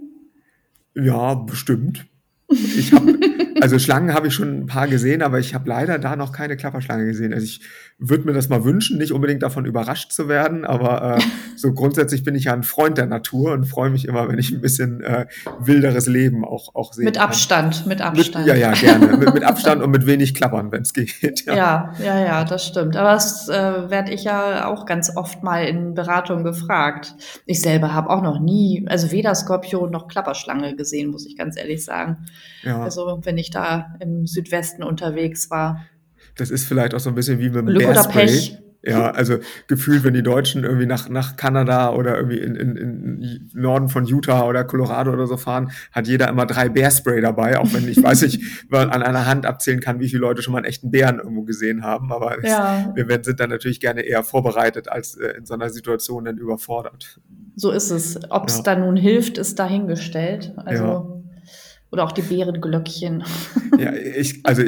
ja 0.96 1.34
bestimmt 1.36 2.06
ich 2.50 2.94
habe 2.94 3.18
also 3.64 3.80
Schlangen 3.80 4.14
habe 4.14 4.28
ich 4.28 4.34
schon 4.34 4.60
ein 4.60 4.66
paar 4.66 4.90
gesehen, 4.90 5.22
aber 5.22 5.40
ich 5.40 5.54
habe 5.54 5.70
leider 5.70 5.98
da 5.98 6.18
noch 6.18 6.34
keine 6.34 6.58
Klapperschlange 6.58 7.06
gesehen. 7.06 7.34
Also 7.34 7.46
ich 7.46 7.62
würde 7.98 8.26
mir 8.26 8.34
das 8.34 8.50
mal 8.50 8.66
wünschen, 8.66 8.98
nicht 8.98 9.14
unbedingt 9.14 9.42
davon 9.42 9.64
überrascht 9.64 10.12
zu 10.12 10.28
werden, 10.28 10.66
aber 10.66 11.18
äh, 11.18 11.22
so 11.56 11.74
grundsätzlich 11.74 12.26
bin 12.26 12.36
ich 12.36 12.46
ja 12.46 12.54
ein 12.54 12.64
Freund 12.64 12.98
der 12.98 13.06
Natur 13.06 13.54
und 13.54 13.64
freue 13.64 13.90
mich 13.90 14.06
immer, 14.06 14.28
wenn 14.28 14.38
ich 14.38 14.52
ein 14.52 14.60
bisschen 14.60 15.00
äh, 15.02 15.28
wilderes 15.62 16.08
Leben 16.08 16.44
auch, 16.44 16.76
auch 16.76 16.92
sehe. 16.92 17.06
Mit 17.06 17.18
Abstand, 17.18 17.88
mit 17.88 18.02
Abstand. 18.02 18.46
Mit, 18.46 18.54
ja, 18.54 18.56
ja, 18.56 18.74
gerne. 18.74 19.16
mit, 19.16 19.34
mit, 19.34 19.44
Abstand 19.46 19.82
und 19.82 19.92
mit 19.92 20.06
wenig 20.06 20.36
Klappern, 20.36 20.74
wenn 20.74 20.82
es 20.82 20.94
geht. 20.94 21.46
Ja. 21.46 21.56
ja, 21.56 21.94
ja, 22.04 22.20
ja, 22.20 22.44
das 22.44 22.68
stimmt. 22.68 22.98
Aber 22.98 23.14
das 23.14 23.48
äh, 23.48 23.90
werde 23.90 24.12
ich 24.12 24.26
ja 24.26 24.66
auch 24.66 24.86
ganz 24.86 25.16
oft 25.16 25.42
mal 25.42 25.64
in 25.64 25.94
Beratung 25.94 26.44
gefragt. 26.44 27.16
Ich 27.46 27.62
selber 27.62 27.94
habe 27.94 28.10
auch 28.10 28.22
noch 28.22 28.42
nie, 28.42 28.86
also 28.90 29.12
weder 29.12 29.34
Skorpion 29.36 29.90
noch 29.90 30.10
Klapperschlange 30.10 30.76
gesehen, 30.76 31.12
muss 31.12 31.26
ich 31.26 31.38
ganz 31.38 31.58
ehrlich 31.58 31.86
sagen. 31.86 32.26
Ja. 32.64 32.82
Also 32.82 33.22
wenn 33.24 33.38
ich 33.38 33.53
da 33.54 33.96
im 34.00 34.26
Südwesten 34.26 34.84
unterwegs 34.84 35.50
war. 35.50 35.86
Das 36.36 36.50
ist 36.50 36.66
vielleicht 36.66 36.94
auch 36.94 37.00
so 37.00 37.10
ein 37.10 37.16
bisschen 37.16 37.40
wie 37.40 37.50
mit 37.50 37.56
dem 37.56 37.66
Glück 37.68 37.88
oder 37.88 38.04
Pech. 38.04 38.58
Ja, 38.86 39.12
also 39.12 39.38
gefühlt, 39.68 40.04
wenn 40.04 40.14
die 40.14 40.24
Deutschen 40.24 40.66
irgendwie 40.66 40.86
nach, 40.86 41.08
nach 41.08 41.38
Kanada 41.38 41.94
oder 41.94 42.18
irgendwie 42.18 42.40
in, 42.40 42.56
in, 42.56 42.76
in 42.76 43.50
Norden 43.54 43.88
von 43.88 44.04
Utah 44.04 44.44
oder 44.46 44.66
Colorado 44.66 45.14
oder 45.14 45.26
so 45.26 45.38
fahren, 45.38 45.72
hat 45.94 46.06
jeder 46.06 46.28
immer 46.28 46.46
drei 46.46 46.68
Bärspray 46.68 47.22
dabei, 47.22 47.58
auch 47.60 47.74
wenn 47.74 47.88
ich 47.88 48.04
weiß 48.04 48.24
nicht, 48.24 48.42
man 48.70 48.90
an 48.90 49.02
einer 49.02 49.26
Hand 49.26 49.46
abzählen 49.46 49.80
kann, 49.80 50.02
wie 50.02 50.10
viele 50.10 50.20
Leute 50.20 50.42
schon 50.42 50.52
mal 50.52 50.58
einen 50.58 50.66
echten 50.66 50.92
Bären 50.92 51.20
irgendwo 51.20 51.44
gesehen 51.44 51.82
haben. 51.82 52.12
Aber 52.12 52.44
ja. 52.46 52.94
es, 52.94 53.08
wir 53.08 53.20
sind 53.24 53.40
dann 53.40 53.52
natürlich 53.52 53.80
gerne 53.80 54.02
eher 54.02 54.22
vorbereitet, 54.22 54.90
als 54.90 55.16
äh, 55.16 55.30
in 55.38 55.46
so 55.46 55.54
einer 55.54 55.70
Situation 55.70 56.26
dann 56.26 56.38
überfordert. 56.38 57.22
So 57.56 57.72
ist 57.72 57.90
es. 57.90 58.20
Ob 58.32 58.50
es 58.50 58.58
ja. 58.58 58.64
da 58.64 58.76
nun 58.76 58.98
hilft, 58.98 59.38
ist 59.38 59.60
dahingestellt. 59.60 60.52
Also, 60.58 60.84
ja. 60.84 61.13
Oder 61.94 62.06
auch 62.06 62.12
die 62.12 62.24
Bärenglöckchen. 62.24 63.24
Ja, 63.80 63.92
ich, 63.92 64.40
also 64.44 64.62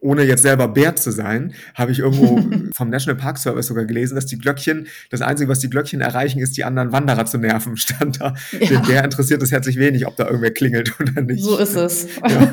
ohne 0.00 0.22
jetzt 0.22 0.42
selber 0.42 0.68
Bär 0.68 0.94
zu 0.94 1.10
sein, 1.10 1.52
habe 1.74 1.90
ich 1.90 1.98
irgendwo 1.98 2.40
vom 2.74 2.90
National 2.90 3.16
Park 3.16 3.38
Service 3.38 3.66
sogar 3.66 3.84
gelesen, 3.86 4.14
dass 4.14 4.26
die 4.26 4.38
Glöckchen, 4.38 4.86
das 5.10 5.20
Einzige, 5.20 5.48
was 5.48 5.58
die 5.58 5.68
Glöckchen 5.70 6.00
erreichen, 6.00 6.38
ist, 6.40 6.56
die 6.56 6.64
anderen 6.64 6.92
Wanderer 6.92 7.24
zu 7.26 7.38
nerven, 7.38 7.76
stand 7.76 8.20
da. 8.20 8.34
Ja. 8.52 8.66
Den 8.66 8.82
Bär 8.82 9.04
interessiert 9.04 9.42
es 9.42 9.50
herzlich 9.50 9.78
wenig, 9.78 10.06
ob 10.06 10.16
da 10.16 10.26
irgendwer 10.26 10.52
klingelt 10.52 10.98
oder 11.00 11.22
nicht. 11.22 11.42
So 11.42 11.58
ist 11.58 11.74
es. 11.76 12.08
Ja. 12.28 12.52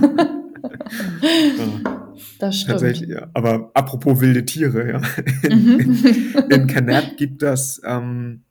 Das 2.40 2.60
stimmt. 2.60 3.08
Ja. 3.08 3.28
Aber 3.34 3.72
apropos 3.74 4.22
wilde 4.22 4.46
Tiere, 4.46 4.90
ja. 4.90 5.02
In, 5.44 5.64
mhm. 5.64 5.80
in, 5.80 6.52
in 6.52 6.68
Canap 6.68 7.18
gibt 7.18 7.42
das 7.42 7.82
ähm, 7.86 8.44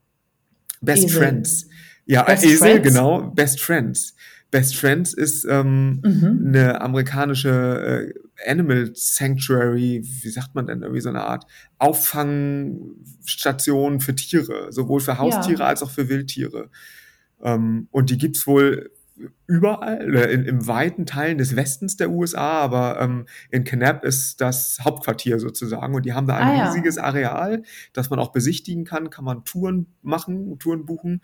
Best 0.81 1.05
Esel. 1.05 1.19
Friends. 1.19 1.67
Ja, 2.07 2.23
Best 2.23 2.45
Esel, 2.45 2.59
Friends? 2.59 2.89
genau, 2.89 3.31
Best 3.35 3.61
Friends. 3.61 4.15
Best 4.51 4.77
Friends 4.77 5.13
ist 5.13 5.47
ähm, 5.49 6.01
mhm. 6.03 6.47
eine 6.47 6.81
amerikanische 6.81 8.15
äh, 8.41 8.51
Animal 8.51 8.91
Sanctuary, 8.95 10.01
wie 10.03 10.31
sagt 10.31 10.55
man 10.55 10.67
denn, 10.67 10.81
irgendwie 10.83 11.03
so 11.03 11.11
eine 11.11 11.25
Art 11.25 11.45
Auffangstation 11.79 14.01
für 14.01 14.15
Tiere, 14.15 14.73
sowohl 14.73 15.01
für 15.01 15.19
Haustiere 15.19 15.61
ja. 15.61 15.67
als 15.67 15.83
auch 15.83 15.91
für 15.91 16.09
Wildtiere. 16.09 16.71
Ähm, 17.43 17.89
und 17.91 18.09
die 18.11 18.17
gibt's 18.17 18.47
wohl 18.47 18.91
überall, 19.47 20.15
in, 20.15 20.45
in 20.45 20.67
weiten 20.67 21.05
Teilen 21.05 21.39
des 21.39 21.57
Westens 21.57 21.97
der 21.97 22.11
USA, 22.11 22.61
aber 22.61 23.01
ähm, 23.01 23.27
in 23.51 23.65
Kanab 23.65 24.05
ist 24.05 24.41
das 24.41 24.79
Hauptquartier 24.83 25.41
sozusagen 25.41 25.95
und 25.95 26.07
die 26.07 26.13
haben 26.13 26.27
da 26.27 26.37
ein 26.37 26.61
ah, 26.61 26.69
riesiges 26.69 26.97
ja. 26.97 27.03
Areal, 27.03 27.63
das 27.93 28.11
man 28.11 28.19
auch 28.19 28.33
besichtigen 28.33 28.85
kann, 28.85 29.11
kann 29.11 29.25
man 29.25 29.45
Touren 29.45 29.87
machen, 30.03 30.59
Touren 30.59 30.87
buchen 30.87 31.21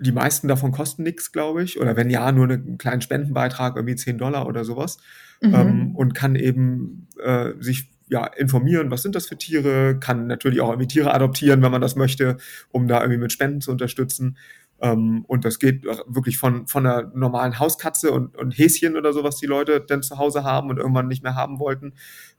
die 0.00 0.12
meisten 0.12 0.48
davon 0.48 0.72
kosten 0.72 1.02
nichts, 1.02 1.32
glaube 1.32 1.62
ich. 1.62 1.80
Oder 1.80 1.96
wenn 1.96 2.10
ja, 2.10 2.32
nur 2.32 2.48
einen 2.48 2.78
kleinen 2.78 3.02
Spendenbeitrag, 3.02 3.76
irgendwie 3.76 3.96
10 3.96 4.18
Dollar 4.18 4.46
oder 4.46 4.64
sowas. 4.64 4.98
Mhm. 5.40 5.54
Ähm, 5.54 5.96
und 5.96 6.14
kann 6.14 6.34
eben 6.34 7.08
äh, 7.22 7.52
sich 7.60 7.90
ja, 8.08 8.26
informieren, 8.26 8.90
was 8.90 9.02
sind 9.02 9.14
das 9.14 9.28
für 9.28 9.38
Tiere, 9.38 9.96
kann 10.00 10.26
natürlich 10.26 10.60
auch 10.60 10.70
irgendwie 10.70 10.88
Tiere 10.88 11.14
adoptieren, 11.14 11.62
wenn 11.62 11.70
man 11.70 11.80
das 11.80 11.94
möchte, 11.94 12.38
um 12.70 12.88
da 12.88 13.00
irgendwie 13.00 13.20
mit 13.20 13.32
Spenden 13.32 13.60
zu 13.60 13.70
unterstützen. 13.70 14.36
Ähm, 14.80 15.24
und 15.26 15.44
das 15.44 15.58
geht 15.58 15.84
wirklich 16.06 16.38
von, 16.38 16.66
von 16.66 16.86
einer 16.86 17.10
normalen 17.14 17.58
Hauskatze 17.58 18.12
und, 18.12 18.36
und 18.36 18.56
Häschen 18.56 18.96
oder 18.96 19.12
so, 19.12 19.22
was 19.22 19.36
die 19.36 19.46
Leute 19.46 19.80
dann 19.80 20.02
zu 20.02 20.18
Hause 20.18 20.44
haben 20.44 20.70
und 20.70 20.78
irgendwann 20.78 21.08
nicht 21.08 21.22
mehr 21.22 21.34
haben 21.34 21.58
wollten, 21.58 21.92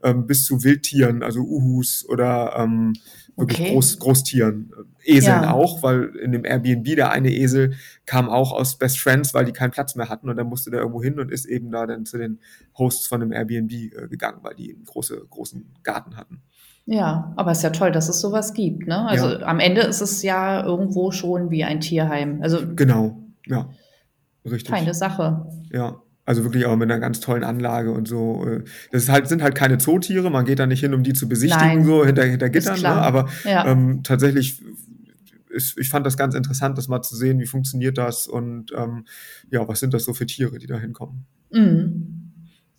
ähm, 0.04 0.26
bis 0.26 0.46
zu 0.46 0.64
Wildtieren, 0.64 1.24
also 1.24 1.42
Uhus 1.42 2.06
oder 2.08 2.56
ähm, 2.58 2.94
wirklich 3.36 3.60
okay. 3.60 3.74
Groß, 3.74 4.00
Großtieren. 4.00 4.72
Eseln 5.04 5.44
ja. 5.44 5.54
auch, 5.54 5.84
weil 5.84 6.16
in 6.18 6.32
dem 6.32 6.46
Airbnb 6.46 6.96
der 6.96 7.12
eine 7.12 7.32
Esel 7.32 7.76
kam 8.06 8.30
auch 8.30 8.52
aus 8.52 8.78
Best 8.78 9.00
Friends, 9.00 9.34
weil 9.34 9.46
die 9.46 9.54
keinen 9.54 9.72
Platz 9.72 9.96
mehr 9.96 10.10
hatten 10.10 10.30
und 10.30 10.38
dann 10.38 10.48
musste 10.48 10.72
der 10.72 10.82
irgendwo 10.82 11.02
hin 11.02 11.20
und 11.20 11.32
ist 11.32 11.46
eben 11.46 11.72
da 11.72 11.88
dann 11.88 12.06
zu 12.06 12.18
den 12.18 12.40
Hosts 12.78 13.08
von 13.08 13.20
dem 13.20 13.32
Airbnb 13.32 13.72
äh, 13.72 14.08
gegangen, 14.10 14.40
weil 14.42 14.56
die 14.56 14.74
einen 14.74 14.86
große, 14.86 15.26
großen 15.30 15.74
Garten 15.84 16.18
hatten. 16.18 16.42
Ja, 16.86 17.34
aber 17.36 17.52
es 17.52 17.60
ist 17.60 17.64
ja 17.64 17.70
toll, 17.70 17.92
dass 17.92 18.10
es 18.10 18.20
sowas 18.20 18.54
gibt. 18.54 18.88
Ne? 18.88 19.08
Also 19.08 19.30
ja. 19.30 19.42
am 19.42 19.60
Ende 19.60 19.82
ist 19.82 20.02
es 20.02 20.24
ja 20.24 20.64
irgendwo 20.66 21.12
schon 21.12 21.52
wie 21.52 21.64
ein 21.64 21.80
Tierheim. 21.80 22.40
Also 22.42 22.60
genau, 22.76 23.18
ja, 23.46 23.70
richtig. 24.46 24.70
Feine 24.70 24.94
Sache. 24.94 25.46
Ja, 25.72 26.02
also 26.26 26.44
wirklich 26.44 26.66
auch 26.66 26.76
mit 26.76 26.92
einer 26.92 27.00
ganz 27.00 27.20
tollen 27.20 27.44
Anlage 27.44 27.92
und 27.92 28.08
so. 28.08 28.46
Äh, 28.46 28.64
das 28.92 29.10
halt, 29.10 29.28
sind 29.28 29.42
halt 29.42 29.56
keine 29.56 29.78
Zootiere, 29.78 30.30
man 30.30 30.46
geht 30.46 30.60
da 30.60 30.68
nicht 30.68 30.80
hin, 30.80 30.94
um 30.94 31.04
die 31.04 31.14
zu 31.14 31.28
besichtigen, 31.28 31.78
Nein, 31.78 31.86
so 31.86 32.06
hinter, 32.06 32.24
hinter 32.24 32.50
Gittern. 32.50 32.82
Ne? 32.82 32.90
Aber 32.90 33.28
ja. 33.44 33.68
ähm, 33.68 34.02
tatsächlich, 34.04 34.62
ist, 35.50 35.78
ich 35.78 35.90
fand 35.90 36.06
das 36.06 36.18
ganz 36.18 36.36
interessant, 36.36 36.78
das 36.78 36.88
mal 36.88 37.02
zu 37.02 37.16
sehen, 37.16 37.40
wie 37.40 37.46
funktioniert 37.46 37.98
das 37.98 38.28
und 38.28 38.72
ähm, 38.76 39.06
ja, 39.50 39.68
was 39.68 39.80
sind 39.80 39.94
das 39.94 40.06
so 40.06 40.14
für 40.14 40.26
Tiere, 40.26 40.58
die 40.58 40.68
da 40.68 40.80
hinkommen. 40.80 41.26
Mhm. 41.52 42.21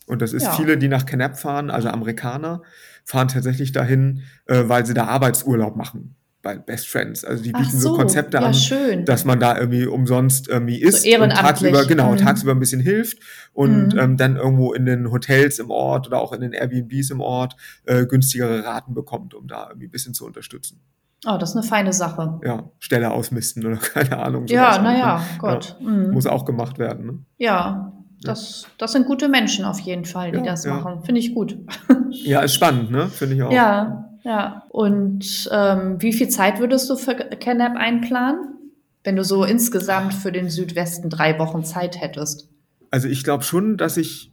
Und 0.07 0.23
das 0.23 0.33
ist 0.33 0.45
ja. 0.45 0.53
viele, 0.53 0.79
die 0.79 0.88
nach 0.88 1.07
Canap 1.07 1.38
fahren, 1.38 1.71
also 1.71 1.88
Amerikaner, 1.88 2.62
fahren 3.05 3.29
tatsächlich 3.29 3.73
dahin, 3.73 4.23
äh, 4.47 4.65
weil 4.67 4.85
sie 4.87 4.95
da 4.95 5.07
Arbeitsurlaub 5.07 5.77
machen 5.77 6.17
bei 6.43 6.57
Best 6.59 6.88
Friends. 6.88 7.25
Also 7.25 7.43
die 7.43 7.53
bieten 7.53 7.71
so, 7.71 7.91
so, 7.91 7.97
Konzepte 7.97 8.38
ja, 8.38 8.43
an, 8.43 8.55
schön. 8.55 9.05
dass 9.05 9.25
man 9.25 9.41
da 9.41 9.57
irgendwie 9.57 9.87
umsonst 9.87 10.49
irgendwie 10.49 10.81
ist 10.81 11.05
so 11.05 11.23
und 11.23 11.31
tagsüber, 11.31 11.87
genau, 11.87 12.12
mhm. 12.12 12.17
tagsüber 12.19 12.53
ein 12.53 12.59
bisschen 12.59 12.81
hilft 12.81 13.19
und 13.53 13.95
mhm. 13.95 13.99
ähm, 13.99 14.17
dann 14.17 14.37
irgendwo 14.37 14.73
in 14.73 14.85
den 14.85 15.11
Hotels 15.11 15.59
im 15.59 15.71
Ort 15.71 16.09
oder 16.09 16.21
auch 16.21 16.33
in 16.33 16.41
den 16.41 16.53
Airbnbs 16.53 17.11
im 17.11 17.21
Ort 17.21 17.57
äh, 17.85 18.07
günstigere 18.07 18.65
Raten 18.65 18.93
bekommt, 18.93 19.35
um 19.35 19.47
da 19.47 19.69
irgendwie 19.69 19.87
ein 19.87 19.93
bisschen 19.93 20.15
zu 20.15 20.27
unterstützen. 20.27 20.81
Oh, 21.25 21.37
das 21.38 21.51
ist 21.51 21.57
eine 21.57 21.65
feine 21.65 21.93
Sache. 21.93 22.41
Ja, 22.45 22.65
Stelle 22.81 23.12
ausmisten 23.12 23.65
oder 23.65 23.77
keine 23.95 24.19
Ahnung. 24.19 24.47
Ja, 24.49 24.83
naja? 24.83 25.25
Gott. 25.38 25.77
Ja, 25.79 25.88
mhm. 25.88 26.11
Muss 26.11 26.27
auch 26.27 26.45
gemacht 26.45 26.79
werden. 26.79 27.07
Ne? 27.07 27.19
Ja, 27.38 27.93
das, 28.25 28.67
das 28.79 28.93
sind 28.93 29.07
gute 29.07 29.29
Menschen 29.29 29.65
auf 29.65 29.81
jeden 29.81 30.05
Fall, 30.05 30.33
die 30.33 30.39
ja, 30.39 30.45
das 30.45 30.65
ja. 30.65 30.75
machen. 30.75 31.03
Finde 31.05 31.21
ich 31.21 31.35
gut. 31.35 31.59
Ja, 32.15 32.41
ist 32.43 32.53
spannend, 32.53 32.91
ne? 32.91 33.09
Finde 33.09 33.37
ich 33.37 33.43
auch. 33.43 33.51
Ja, 33.51 34.11
ja. 34.23 34.65
Und 34.69 35.49
ähm, 35.51 35.97
wie 36.03 36.13
viel 36.13 36.29
Zeit 36.29 36.61
würdest 36.61 36.91
du 36.91 36.97
für 36.97 37.15
CanApp 37.15 37.75
einplanen, 37.75 38.55
wenn 39.03 39.17
du 39.17 39.25
so 39.25 39.45
insgesamt 39.45 40.13
für 40.13 40.31
den 40.31 40.51
Südwesten 40.51 41.09
drei 41.09 41.39
Wochen 41.39 41.65
Zeit 41.65 41.99
hättest? 41.99 42.51
Also 42.91 43.09
ich 43.09 43.25
glaube 43.25 43.45
schon, 43.45 43.79
dass 43.79 43.97
ich 43.97 44.32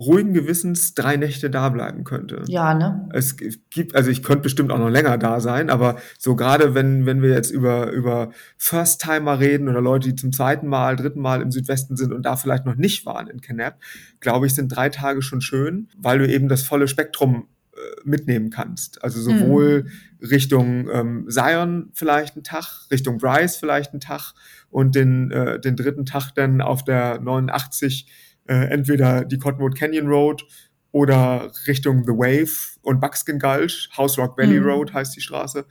ruhigen 0.00 0.32
Gewissens 0.32 0.94
drei 0.94 1.16
Nächte 1.16 1.50
da 1.50 1.68
bleiben 1.70 2.04
könnte. 2.04 2.42
Ja, 2.46 2.72
ne? 2.72 3.08
Es 3.12 3.36
gibt, 3.36 3.96
also 3.96 4.10
ich 4.10 4.22
könnte 4.22 4.42
bestimmt 4.42 4.70
auch 4.70 4.78
noch 4.78 4.90
länger 4.90 5.18
da 5.18 5.40
sein, 5.40 5.70
aber 5.70 5.96
so 6.18 6.36
gerade 6.36 6.74
wenn, 6.74 7.04
wenn 7.04 7.20
wir 7.20 7.30
jetzt 7.30 7.50
über, 7.50 7.90
über 7.90 8.30
First-Timer 8.58 9.40
reden 9.40 9.68
oder 9.68 9.80
Leute, 9.80 10.08
die 10.08 10.14
zum 10.14 10.32
zweiten 10.32 10.68
Mal, 10.68 10.94
dritten 10.94 11.20
Mal 11.20 11.42
im 11.42 11.50
Südwesten 11.50 11.96
sind 11.96 12.12
und 12.12 12.22
da 12.22 12.36
vielleicht 12.36 12.64
noch 12.64 12.76
nicht 12.76 13.06
waren 13.06 13.26
in 13.26 13.40
Canap, 13.40 13.80
glaube 14.20 14.46
ich, 14.46 14.54
sind 14.54 14.68
drei 14.68 14.88
Tage 14.88 15.20
schon 15.20 15.40
schön, 15.40 15.88
weil 15.96 16.18
du 16.18 16.28
eben 16.28 16.48
das 16.48 16.62
volle 16.62 16.86
Spektrum 16.86 17.48
äh, 17.72 17.78
mitnehmen 18.04 18.50
kannst. 18.50 19.02
Also 19.02 19.20
sowohl 19.20 19.82
mhm. 19.82 20.26
Richtung 20.28 20.88
ähm, 20.92 21.26
Zion 21.28 21.90
vielleicht 21.92 22.36
einen 22.36 22.44
Tag, 22.44 22.88
Richtung 22.92 23.18
Bryce 23.18 23.56
vielleicht 23.56 23.92
einen 23.92 24.00
Tag 24.00 24.34
und 24.70 24.94
den, 24.94 25.32
äh, 25.32 25.58
den 25.58 25.74
dritten 25.74 26.06
Tag 26.06 26.30
dann 26.36 26.60
auf 26.60 26.84
der 26.84 27.20
89 27.20 28.06
äh, 28.48 28.70
entweder 28.70 29.24
die 29.24 29.38
Cottonwood 29.38 29.76
Canyon 29.76 30.08
Road 30.08 30.46
oder 30.90 31.52
Richtung 31.66 32.04
The 32.04 32.12
Wave 32.12 32.78
und 32.82 33.00
Buckskin 33.00 33.38
Gulch, 33.38 33.90
House 33.96 34.18
Rock 34.18 34.38
Valley 34.38 34.58
mhm. 34.58 34.66
Road 34.66 34.92
heißt 34.92 35.14
die 35.14 35.20
Straße. 35.20 35.66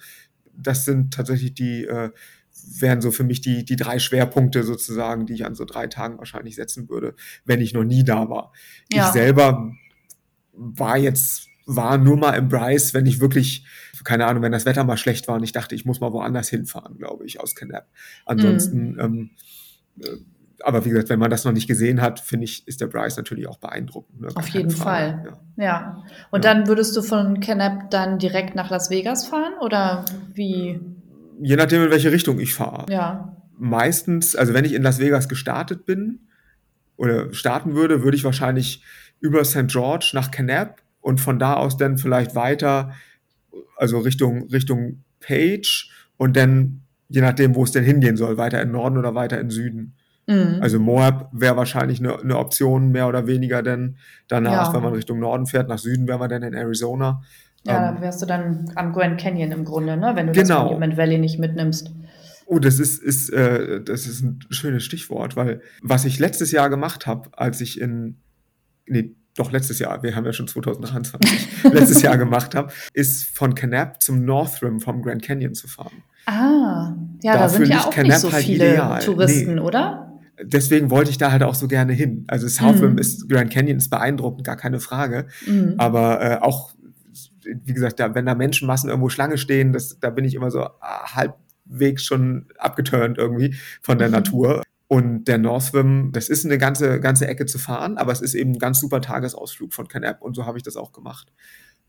Das 0.53 0.85
sind 0.85 1.13
tatsächlich 1.13 1.53
die, 1.53 1.85
äh, 1.85 2.11
wären 2.79 3.01
so 3.01 3.11
für 3.11 3.23
mich 3.23 3.41
die, 3.41 3.65
die 3.65 3.75
drei 3.75 3.99
Schwerpunkte 3.99 4.63
sozusagen, 4.63 5.25
die 5.25 5.33
ich 5.33 5.45
an 5.45 5.55
so 5.55 5.65
drei 5.65 5.87
Tagen 5.87 6.17
wahrscheinlich 6.17 6.55
setzen 6.55 6.89
würde, 6.89 7.15
wenn 7.45 7.61
ich 7.61 7.73
noch 7.73 7.83
nie 7.83 8.03
da 8.03 8.29
war. 8.29 8.53
Ja. 8.91 9.07
Ich 9.07 9.13
selber 9.13 9.71
war 10.53 10.97
jetzt, 10.97 11.47
war 11.65 11.97
nur 11.97 12.17
mal 12.17 12.33
im 12.33 12.47
Bryce, 12.47 12.93
wenn 12.93 13.05
ich 13.05 13.19
wirklich, 13.19 13.65
keine 14.03 14.25
Ahnung, 14.25 14.43
wenn 14.43 14.51
das 14.51 14.65
Wetter 14.65 14.83
mal 14.83 14.97
schlecht 14.97 15.27
war 15.27 15.35
und 15.35 15.43
ich 15.43 15.51
dachte, 15.51 15.75
ich 15.75 15.85
muss 15.85 15.99
mal 15.99 16.13
woanders 16.13 16.49
hinfahren, 16.49 16.97
glaube 16.97 17.25
ich, 17.25 17.39
aus 17.39 17.55
Canap. 17.55 17.87
Ansonsten, 18.25 18.93
mhm. 18.93 18.99
ähm, 18.99 19.29
äh, 20.01 20.17
aber 20.63 20.85
wie 20.85 20.89
gesagt, 20.89 21.09
wenn 21.09 21.19
man 21.19 21.29
das 21.29 21.45
noch 21.45 21.51
nicht 21.51 21.67
gesehen 21.67 22.01
hat, 22.01 22.19
finde 22.19 22.45
ich, 22.45 22.67
ist 22.67 22.81
der 22.81 22.87
Bryce 22.87 23.17
natürlich 23.17 23.47
auch 23.47 23.57
beeindruckend. 23.57 24.21
Ne? 24.21 24.29
Auf 24.35 24.47
jeden 24.49 24.71
Frage. 24.71 25.21
Fall. 25.21 25.37
Ja. 25.57 25.63
ja. 25.63 26.03
Und 26.31 26.43
ja. 26.43 26.53
dann 26.53 26.67
würdest 26.67 26.95
du 26.95 27.01
von 27.01 27.39
Canap 27.39 27.91
dann 27.91 28.19
direkt 28.19 28.55
nach 28.55 28.69
Las 28.69 28.89
Vegas 28.89 29.27
fahren 29.27 29.53
oder 29.61 30.05
wie? 30.33 30.79
Je 31.41 31.55
nachdem, 31.55 31.83
in 31.83 31.91
welche 31.91 32.11
Richtung 32.11 32.39
ich 32.39 32.53
fahre. 32.53 32.91
Ja. 32.91 33.37
Meistens, 33.57 34.35
also 34.35 34.53
wenn 34.53 34.65
ich 34.65 34.73
in 34.73 34.83
Las 34.83 34.99
Vegas 34.99 35.29
gestartet 35.29 35.85
bin 35.85 36.27
oder 36.95 37.33
starten 37.33 37.75
würde, 37.75 38.03
würde 38.03 38.17
ich 38.17 38.23
wahrscheinlich 38.23 38.83
über 39.19 39.43
St. 39.45 39.67
George 39.67 40.11
nach 40.13 40.31
Canap 40.31 40.81
und 41.01 41.19
von 41.19 41.39
da 41.39 41.55
aus 41.55 41.77
dann 41.77 41.97
vielleicht 41.97 42.35
weiter, 42.35 42.93
also 43.77 43.99
Richtung, 43.99 44.47
Richtung 44.49 45.03
Page 45.19 45.91
und 46.17 46.35
dann, 46.35 46.81
je 47.09 47.21
nachdem, 47.21 47.55
wo 47.55 47.63
es 47.63 47.71
denn 47.71 47.83
hingehen 47.83 48.17
soll, 48.17 48.37
weiter 48.37 48.61
in 48.61 48.71
Norden 48.71 48.97
oder 48.97 49.15
weiter 49.15 49.39
in 49.39 49.49
Süden. 49.49 49.95
Mhm. 50.27 50.59
Also 50.61 50.79
Moab 50.79 51.29
wäre 51.31 51.55
wahrscheinlich 51.55 51.99
eine, 51.99 52.19
eine, 52.19 52.37
Option, 52.37 52.91
mehr 52.91 53.07
oder 53.07 53.27
weniger 53.27 53.63
denn 53.63 53.97
danach, 54.27 54.67
ja. 54.67 54.73
wenn 54.73 54.83
man 54.83 54.93
Richtung 54.93 55.19
Norden 55.19 55.45
fährt, 55.45 55.69
nach 55.69 55.79
Süden 55.79 56.07
wäre 56.07 56.19
man 56.19 56.29
dann 56.29 56.43
in 56.43 56.53
Arizona. 56.53 57.23
Ja, 57.63 57.89
ähm, 57.89 57.95
da 57.95 58.01
wärst 58.01 58.21
du 58.21 58.25
dann 58.25 58.71
am 58.75 58.91
Grand 58.91 59.19
Canyon 59.19 59.51
im 59.51 59.63
Grunde, 59.63 59.97
ne? 59.97 60.11
wenn 60.15 60.27
du 60.27 60.33
genau. 60.33 60.55
das 60.55 60.63
Monument 60.65 60.97
Valley 60.97 61.17
nicht 61.17 61.39
mitnimmst. 61.39 61.91
Oh, 62.45 62.59
das 62.59 62.79
ist, 62.79 63.01
ist, 63.01 63.29
äh, 63.29 63.81
das 63.81 64.05
ist 64.05 64.21
ein 64.21 64.39
schönes 64.49 64.83
Stichwort, 64.83 65.35
weil 65.35 65.61
was 65.81 66.05
ich 66.05 66.19
letztes 66.19 66.51
Jahr 66.51 66.69
gemacht 66.69 67.07
habe, 67.07 67.29
als 67.33 67.59
ich 67.61 67.79
in, 67.79 68.17
nee, 68.85 69.15
doch 69.35 69.51
letztes 69.51 69.79
Jahr, 69.79 70.01
wir 70.01 70.15
haben 70.15 70.25
ja 70.25 70.33
schon 70.33 70.47
2023, 70.47 71.63
letztes 71.73 72.01
Jahr 72.01 72.17
gemacht 72.17 72.55
habe, 72.55 72.71
ist 72.93 73.25
von 73.25 73.53
Canap 73.53 74.01
zum 74.01 74.25
North 74.25 74.61
Rim 74.61 74.79
vom 74.79 75.01
Grand 75.01 75.21
Canyon 75.21 75.53
zu 75.55 75.67
fahren. 75.67 76.03
Ah, 76.25 76.95
ja, 77.21 77.33
Dafür 77.33 77.39
da 77.39 77.49
sind 77.49 77.67
ja 77.67 77.79
auch 77.81 77.89
Canap 77.91 78.07
nicht 78.07 78.19
so 78.19 78.31
halt 78.31 78.43
viele 78.43 78.69
ideal. 78.71 79.03
Touristen, 79.03 79.55
nee. 79.55 79.61
oder? 79.61 80.06
Deswegen 80.41 80.89
wollte 80.89 81.09
ich 81.09 81.17
da 81.17 81.31
halt 81.31 81.43
auch 81.43 81.55
so 81.55 81.67
gerne 81.67 81.93
hin. 81.93 82.25
Also 82.27 82.47
South 82.47 82.81
Rim 82.81 82.93
mhm. 82.93 82.97
ist, 82.97 83.29
Grand 83.29 83.51
Canyon 83.51 83.77
ist 83.77 83.89
beeindruckend, 83.89 84.43
gar 84.43 84.57
keine 84.57 84.79
Frage. 84.79 85.27
Mhm. 85.45 85.75
Aber 85.77 86.21
äh, 86.21 86.37
auch, 86.41 86.73
wie 87.43 87.73
gesagt, 87.73 87.99
da, 87.99 88.13
wenn 88.15 88.25
da 88.25 88.35
Menschenmassen 88.35 88.89
irgendwo 88.89 89.09
Schlange 89.09 89.37
stehen, 89.37 89.73
das, 89.73 89.99
da 89.99 90.09
bin 90.09 90.25
ich 90.25 90.35
immer 90.35 90.51
so 90.51 90.61
ah, 90.61 91.15
halbwegs 91.15 92.03
schon 92.03 92.47
abgeturnt 92.57 93.17
irgendwie 93.17 93.55
von 93.81 93.97
der 93.97 94.07
mhm. 94.07 94.13
Natur. 94.13 94.63
Und 94.89 95.25
der 95.25 95.37
Northwim, 95.37 96.11
das 96.13 96.29
ist 96.29 96.45
eine 96.45 96.57
ganze, 96.57 97.01
ganze 97.01 97.27
Ecke 97.27 97.45
zu 97.45 97.59
fahren, 97.59 97.97
aber 97.97 98.13
es 98.13 98.21
ist 98.21 98.35
eben 98.35 98.53
ein 98.53 98.59
ganz 98.59 98.79
super 98.79 99.01
Tagesausflug 99.01 99.73
von 99.73 99.89
Canap 99.89 100.21
und 100.21 100.33
so 100.33 100.45
habe 100.45 100.57
ich 100.57 100.63
das 100.63 100.77
auch 100.77 100.93
gemacht. 100.93 101.33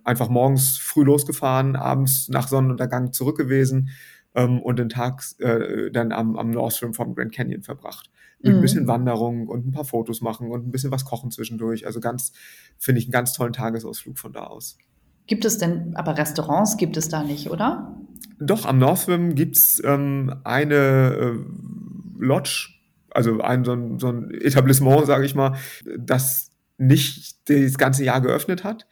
Einfach 0.03 0.29
morgens 0.29 0.79
früh 0.79 1.05
losgefahren, 1.05 1.77
abends 1.77 2.29
nach 2.29 2.49
Sonnenuntergang 2.49 3.13
zurück 3.13 3.37
gewesen 3.37 3.91
ähm, 4.35 4.61
und 4.61 4.81
den 4.81 4.89
Tag 4.89 5.23
äh, 5.39 5.93
dann 5.93 6.11
am, 6.11 6.37
am 6.37 6.51
Northwim 6.51 6.93
vom 6.93 7.15
Grand 7.15 7.33
Canyon 7.33 7.63
verbracht. 7.63 8.11
Mit 8.41 8.53
mhm. 8.53 8.59
ein 8.59 8.63
bisschen 8.63 8.87
Wanderung 8.87 9.49
und 9.49 9.67
ein 9.67 9.73
paar 9.73 9.85
Fotos 9.85 10.21
machen 10.21 10.51
und 10.51 10.67
ein 10.67 10.71
bisschen 10.71 10.93
was 10.93 11.05
kochen 11.05 11.31
zwischendurch. 11.31 11.87
Also 11.87 12.01
ganz, 12.01 12.33
finde 12.79 13.01
ich, 13.01 13.07
einen 13.07 13.13
ganz 13.13 13.33
tollen 13.33 13.53
Tagesausflug 13.53 14.19
von 14.19 14.33
da 14.33 14.45
aus. 14.45 14.79
Gibt 15.27 15.45
es 15.45 15.59
denn, 15.59 15.95
aber 15.95 16.17
Restaurants 16.17 16.77
gibt 16.77 16.97
es 16.97 17.09
da 17.09 17.23
nicht, 17.23 17.51
oder? 17.51 17.97
Doch, 18.39 18.65
am 18.65 18.79
Northwim 18.79 19.35
gibt 19.35 19.57
es 19.57 19.83
ähm, 19.85 20.35
eine 20.45 20.75
äh, 20.75 21.35
Lodge, 22.19 22.71
also 23.11 23.41
ein 23.41 23.65
so 23.65 23.73
ein, 23.73 23.99
so 23.99 24.09
ein 24.09 24.31
Etablissement, 24.31 25.07
sage 25.07 25.27
ich 25.27 25.35
mal, 25.35 25.57
das 25.99 26.51
nicht 26.79 27.51
das 27.51 27.77
ganze 27.77 28.05
Jahr 28.05 28.21
geöffnet 28.21 28.65
hat. 28.65 28.87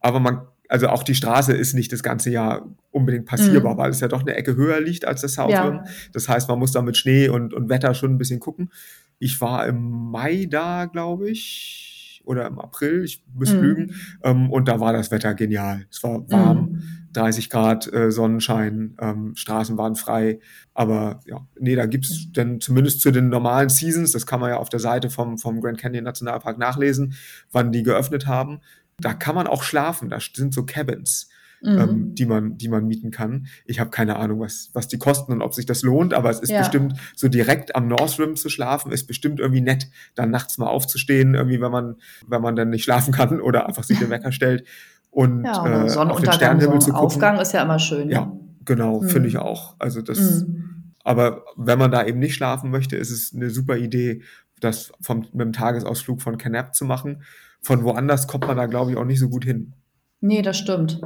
Aber 0.00 0.20
man, 0.20 0.42
also 0.70 0.88
auch 0.88 1.02
die 1.02 1.16
Straße 1.16 1.52
ist 1.52 1.74
nicht 1.74 1.92
das 1.92 2.04
ganze 2.04 2.30
Jahr 2.30 2.64
unbedingt 2.92 3.26
passierbar, 3.26 3.74
mhm. 3.74 3.78
weil 3.78 3.90
es 3.90 3.98
ja 3.98 4.06
doch 4.06 4.20
eine 4.20 4.36
Ecke 4.36 4.54
höher 4.54 4.80
liegt 4.80 5.04
als 5.04 5.20
das 5.20 5.34
Southrim. 5.34 5.74
Ja. 5.74 5.84
Das 6.12 6.28
heißt, 6.28 6.48
man 6.48 6.60
muss 6.60 6.70
da 6.70 6.80
mit 6.80 6.96
Schnee 6.96 7.28
und, 7.28 7.52
und 7.52 7.68
Wetter 7.68 7.92
schon 7.92 8.12
ein 8.12 8.18
bisschen 8.18 8.38
gucken. 8.38 8.70
Ich 9.18 9.40
war 9.40 9.66
im 9.66 10.10
Mai 10.10 10.46
da, 10.48 10.86
glaube 10.86 11.28
ich 11.28 12.22
oder 12.24 12.46
im 12.46 12.60
April, 12.60 13.02
ich 13.02 13.24
muss 13.34 13.52
mhm. 13.52 13.60
lügen, 13.60 13.94
ähm, 14.22 14.50
und 14.50 14.68
da 14.68 14.78
war 14.78 14.92
das 14.92 15.10
Wetter 15.10 15.34
genial. 15.34 15.86
Es 15.90 16.02
war 16.04 16.30
warm, 16.30 16.58
mhm. 16.58 16.82
30 17.14 17.50
Grad 17.50 17.92
äh, 17.92 18.12
Sonnenschein, 18.12 18.94
ähm, 19.00 19.32
Straßen 19.34 19.76
waren 19.76 19.96
frei. 19.96 20.38
Aber 20.74 21.20
ja, 21.26 21.46
nee, 21.58 21.74
da 21.74 21.86
gibt's 21.86 22.26
mhm. 22.26 22.32
denn 22.32 22.60
zumindest 22.60 23.00
zu 23.00 23.10
den 23.10 23.30
normalen 23.30 23.68
Seasons, 23.68 24.12
das 24.12 24.26
kann 24.26 24.38
man 24.38 24.50
ja 24.50 24.58
auf 24.58 24.68
der 24.68 24.78
Seite 24.78 25.10
vom, 25.10 25.38
vom 25.38 25.60
Grand 25.60 25.78
Canyon 25.78 26.04
Nationalpark 26.04 26.58
nachlesen, 26.58 27.14
wann 27.50 27.72
die 27.72 27.82
geöffnet 27.82 28.26
haben. 28.28 28.60
Da 29.00 29.14
kann 29.14 29.34
man 29.34 29.46
auch 29.46 29.62
schlafen, 29.62 30.10
da 30.10 30.18
sind 30.20 30.54
so 30.54 30.64
Cabins. 30.64 31.28
Ähm, 31.62 31.74
mhm. 31.74 31.80
Ähm, 31.80 32.14
die 32.14 32.26
man, 32.26 32.56
die 32.56 32.68
man 32.68 32.86
mieten 32.86 33.10
kann. 33.10 33.46
Ich 33.66 33.80
habe 33.80 33.90
keine 33.90 34.16
Ahnung, 34.16 34.40
was, 34.40 34.70
was 34.72 34.88
die 34.88 34.96
kosten 34.96 35.32
und 35.32 35.42
ob 35.42 35.52
sich 35.52 35.66
das 35.66 35.82
lohnt, 35.82 36.14
aber 36.14 36.30
es 36.30 36.40
ist 36.40 36.48
ja. 36.50 36.60
bestimmt 36.60 36.94
so 37.14 37.28
direkt 37.28 37.76
am 37.76 37.86
North 37.86 38.18
Rim 38.18 38.34
zu 38.36 38.48
schlafen, 38.48 38.92
ist 38.92 39.06
bestimmt 39.06 39.40
irgendwie 39.40 39.60
nett, 39.60 39.88
dann 40.14 40.30
nachts 40.30 40.56
mal 40.56 40.68
aufzustehen, 40.68 41.34
irgendwie, 41.34 41.60
wenn 41.60 41.70
man, 41.70 41.96
wenn 42.26 42.40
man 42.40 42.56
dann 42.56 42.70
nicht 42.70 42.84
schlafen 42.84 43.12
kann 43.12 43.40
oder 43.42 43.66
einfach 43.66 43.84
sich 43.84 43.98
den 43.98 44.08
Wecker 44.08 44.32
stellt 44.32 44.64
und 45.10 45.44
ja, 45.44 45.52
äh, 45.66 45.96
auf 45.98 46.20
den 46.20 46.80
so 46.80 46.92
Aufgang 46.92 47.38
ist 47.38 47.52
ja 47.52 47.62
immer 47.62 47.78
schön. 47.78 48.08
Ja, 48.08 48.26
ne? 48.26 48.40
genau, 48.64 49.02
mhm. 49.02 49.08
finde 49.08 49.28
ich 49.28 49.36
auch. 49.36 49.74
Also 49.78 50.00
das, 50.00 50.46
mhm. 50.46 50.94
aber 51.04 51.44
wenn 51.56 51.78
man 51.78 51.90
da 51.90 52.04
eben 52.06 52.20
nicht 52.20 52.34
schlafen 52.34 52.70
möchte, 52.70 52.96
ist 52.96 53.10
es 53.10 53.34
eine 53.34 53.50
super 53.50 53.76
Idee, 53.76 54.22
das 54.60 54.92
vom, 55.00 55.26
mit 55.32 55.40
dem 55.40 55.52
Tagesausflug 55.52 56.22
von 56.22 56.38
Canap 56.38 56.74
zu 56.74 56.84
machen. 56.84 57.22
Von 57.62 57.84
woanders 57.84 58.26
kommt 58.26 58.46
man 58.46 58.56
da, 58.56 58.66
glaube 58.66 58.92
ich, 58.92 58.96
auch 58.96 59.04
nicht 59.04 59.20
so 59.20 59.28
gut 59.28 59.44
hin. 59.44 59.74
Nee, 60.20 60.42
das 60.42 60.58
stimmt. 60.58 61.00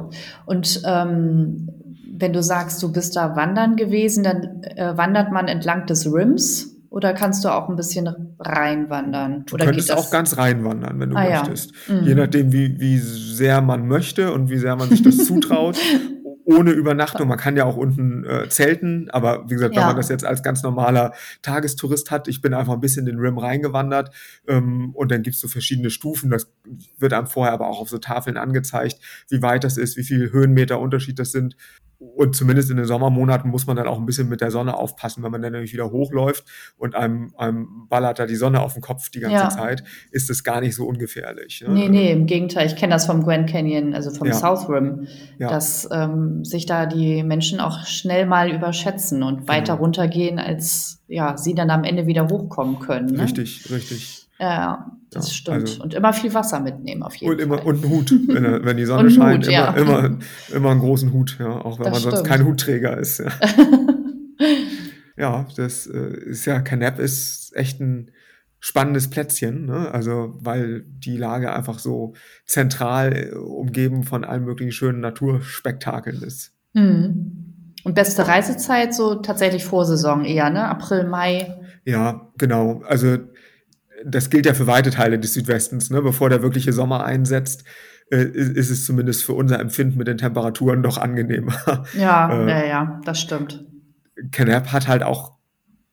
Und 0.45 0.81
ähm, 0.85 1.69
wenn 2.17 2.33
du 2.33 2.43
sagst, 2.43 2.81
du 2.83 2.91
bist 2.91 3.15
da 3.15 3.35
wandern 3.35 3.75
gewesen, 3.75 4.23
dann 4.23 4.61
äh, 4.63 4.97
wandert 4.97 5.31
man 5.31 5.47
entlang 5.47 5.85
des 5.85 6.05
Rims 6.05 6.75
oder 6.89 7.13
kannst 7.13 7.43
du 7.43 7.49
auch 7.49 7.67
ein 7.67 7.75
bisschen 7.75 8.09
reinwandern? 8.39 9.43
Du 9.47 9.55
oder 9.55 9.65
könntest 9.65 9.91
auch 9.91 10.09
ganz 10.11 10.37
reinwandern, 10.37 10.99
wenn 10.99 11.09
du 11.09 11.17
ah, 11.17 11.29
möchtest. 11.29 11.71
Ja. 11.87 11.95
Mhm. 11.95 12.07
Je 12.07 12.15
nachdem, 12.15 12.51
wie, 12.53 12.79
wie 12.79 12.97
sehr 12.97 13.61
man 13.61 13.87
möchte 13.87 14.31
und 14.31 14.49
wie 14.49 14.57
sehr 14.57 14.75
man 14.77 14.89
sich 14.89 15.01
das 15.01 15.17
zutraut. 15.25 15.77
Ohne 16.45 16.71
Übernachtung. 16.71 17.27
Man 17.27 17.37
kann 17.37 17.57
ja 17.57 17.65
auch 17.65 17.75
unten 17.75 18.23
äh, 18.23 18.47
zelten, 18.49 19.09
aber 19.09 19.49
wie 19.49 19.55
gesagt, 19.55 19.75
ja. 19.75 19.81
wenn 19.81 19.87
man 19.87 19.97
das 19.97 20.09
jetzt 20.09 20.23
als 20.23 20.43
ganz 20.43 20.63
normaler 20.63 21.13
Tagestourist 21.41 22.11
hat, 22.11 22.27
ich 22.27 22.41
bin 22.41 22.53
einfach 22.53 22.73
ein 22.73 22.79
bisschen 22.79 23.07
in 23.07 23.17
den 23.17 23.19
Rim 23.19 23.37
reingewandert 23.37 24.11
ähm, 24.47 24.91
und 24.93 25.11
dann 25.11 25.23
gibt's 25.23 25.39
so 25.39 25.47
verschiedene 25.47 25.89
Stufen. 25.89 26.29
Das 26.29 26.51
wird 26.97 27.13
einem 27.13 27.27
vorher 27.27 27.53
aber 27.53 27.67
auch 27.67 27.79
auf 27.79 27.89
so 27.89 27.97
Tafeln 27.97 28.37
angezeigt, 28.37 28.99
wie 29.29 29.41
weit 29.41 29.63
das 29.63 29.77
ist, 29.77 29.97
wie 29.97 30.03
viel 30.03 30.31
Höhenmeter 30.31 30.79
Unterschied 30.79 31.19
das 31.19 31.31
sind. 31.31 31.57
Und 31.99 32.35
zumindest 32.35 32.69
in 32.69 32.77
den 32.77 32.85
Sommermonaten 32.85 33.49
muss 33.49 33.67
man 33.67 33.77
dann 33.77 33.87
auch 33.87 33.97
ein 33.97 34.05
bisschen 34.05 34.29
mit 34.29 34.41
der 34.41 34.51
Sonne 34.51 34.75
aufpassen. 34.75 35.23
Wenn 35.23 35.31
man 35.31 35.41
dann 35.41 35.53
nämlich 35.53 35.73
wieder 35.73 35.91
hochläuft 35.91 36.45
und 36.77 36.95
einem, 36.95 37.33
einem 37.37 37.87
ballert 37.89 38.19
da 38.19 38.25
die 38.25 38.35
Sonne 38.35 38.61
auf 38.61 38.73
den 38.73 38.81
Kopf 38.81 39.09
die 39.09 39.19
ganze 39.19 39.35
ja. 39.35 39.49
Zeit, 39.49 39.83
ist 40.11 40.29
es 40.29 40.43
gar 40.43 40.61
nicht 40.61 40.75
so 40.75 40.85
ungefährlich. 40.85 41.63
Ne? 41.65 41.73
Nee, 41.73 41.89
nee, 41.89 42.11
im 42.11 42.25
Gegenteil. 42.25 42.67
Ich 42.67 42.75
kenne 42.75 42.93
das 42.93 43.05
vom 43.05 43.23
Grand 43.23 43.49
Canyon, 43.49 43.93
also 43.93 44.11
vom 44.11 44.27
ja. 44.27 44.33
South 44.33 44.69
Rim, 44.69 45.07
ja. 45.39 45.49
dass 45.49 45.87
ähm, 45.91 46.43
sich 46.43 46.65
da 46.65 46.85
die 46.85 47.23
Menschen 47.23 47.59
auch 47.59 47.85
schnell 47.85 48.25
mal 48.25 48.51
überschätzen 48.51 49.23
und 49.23 49.39
genau. 49.41 49.47
weiter 49.47 49.73
runtergehen, 49.75 50.39
als 50.39 51.01
ja, 51.07 51.37
sie 51.37 51.53
dann 51.53 51.69
am 51.69 51.83
Ende 51.83 52.07
wieder 52.07 52.27
hochkommen 52.27 52.79
können. 52.79 53.15
Ne? 53.15 53.23
Richtig, 53.23 53.71
richtig. 53.71 54.24
Ja, 54.39 54.91
das 55.11 55.27
ja, 55.27 55.33
stimmt. 55.33 55.61
Also 55.61 55.83
und 55.83 55.93
immer 55.93 56.13
viel 56.13 56.33
Wasser 56.33 56.59
mitnehmen 56.59 57.03
auf 57.03 57.15
jeden 57.15 57.31
und 57.31 57.39
immer, 57.39 57.57
Fall. 57.57 57.67
Und 57.67 57.83
einen 57.83 57.93
Hut, 57.93 58.11
wenn, 58.27 58.65
wenn 58.65 58.77
die 58.77 58.85
Sonne 58.85 59.09
scheint, 59.09 59.45
Hut, 59.45 59.53
immer, 59.53 59.53
ja. 59.53 59.73
immer, 59.73 60.19
immer 60.53 60.71
einen 60.71 60.79
großen 60.81 61.13
Hut, 61.13 61.37
ja, 61.39 61.49
auch 61.49 61.79
wenn 61.79 61.85
das 61.85 61.93
man 61.93 61.99
stimmt. 62.01 62.15
sonst 62.17 62.27
kein 62.27 62.45
Hutträger 62.45 62.97
ist. 62.97 63.19
Ja, 63.19 63.31
ja 65.17 65.47
das 65.55 65.87
äh, 65.87 66.17
ist 66.25 66.45
ja, 66.45 66.59
Canap 66.59 66.99
ist 66.99 67.55
echt 67.55 67.79
ein 67.79 68.11
spannendes 68.59 69.09
Plätzchen, 69.11 69.65
ne? 69.65 69.91
also 69.91 70.33
weil 70.39 70.81
die 70.87 71.17
Lage 71.17 71.53
einfach 71.53 71.77
so 71.77 72.13
zentral 72.47 73.13
äh, 73.15 73.35
umgeben 73.35 74.03
von 74.03 74.23
allen 74.23 74.43
möglichen 74.43 74.71
schönen 74.71 75.01
Naturspektakeln 75.01 76.23
ist. 76.23 76.51
Mhm. 76.73 77.73
Und 77.83 77.93
beste 77.93 78.27
Reisezeit 78.27 78.95
so 78.95 79.15
tatsächlich 79.15 79.63
Vorsaison 79.63 80.25
eher, 80.25 80.49
ne? 80.49 80.67
April, 80.67 81.03
Mai. 81.07 81.55
Ja, 81.85 82.31
genau. 82.39 82.81
Also 82.87 83.19
das 84.03 84.29
gilt 84.29 84.45
ja 84.45 84.53
für 84.53 84.67
weite 84.67 84.89
Teile 84.89 85.19
des 85.19 85.33
Südwestens, 85.33 85.89
ne? 85.89 86.01
bevor 86.01 86.29
der 86.29 86.41
wirkliche 86.41 86.73
Sommer 86.73 87.05
einsetzt, 87.05 87.63
äh, 88.11 88.23
ist, 88.23 88.69
es 88.69 88.85
zumindest 88.85 89.23
für 89.23 89.33
unser 89.33 89.59
Empfinden 89.59 89.97
mit 89.97 90.07
den 90.07 90.17
Temperaturen 90.17 90.83
doch 90.83 90.97
angenehmer. 90.97 91.55
Ja, 91.97 92.31
äh, 92.31 92.49
ja, 92.49 92.65
ja, 92.65 93.01
das 93.05 93.19
stimmt. 93.19 93.65
Canap 94.31 94.71
hat 94.71 94.87
halt 94.87 95.03
auch 95.03 95.35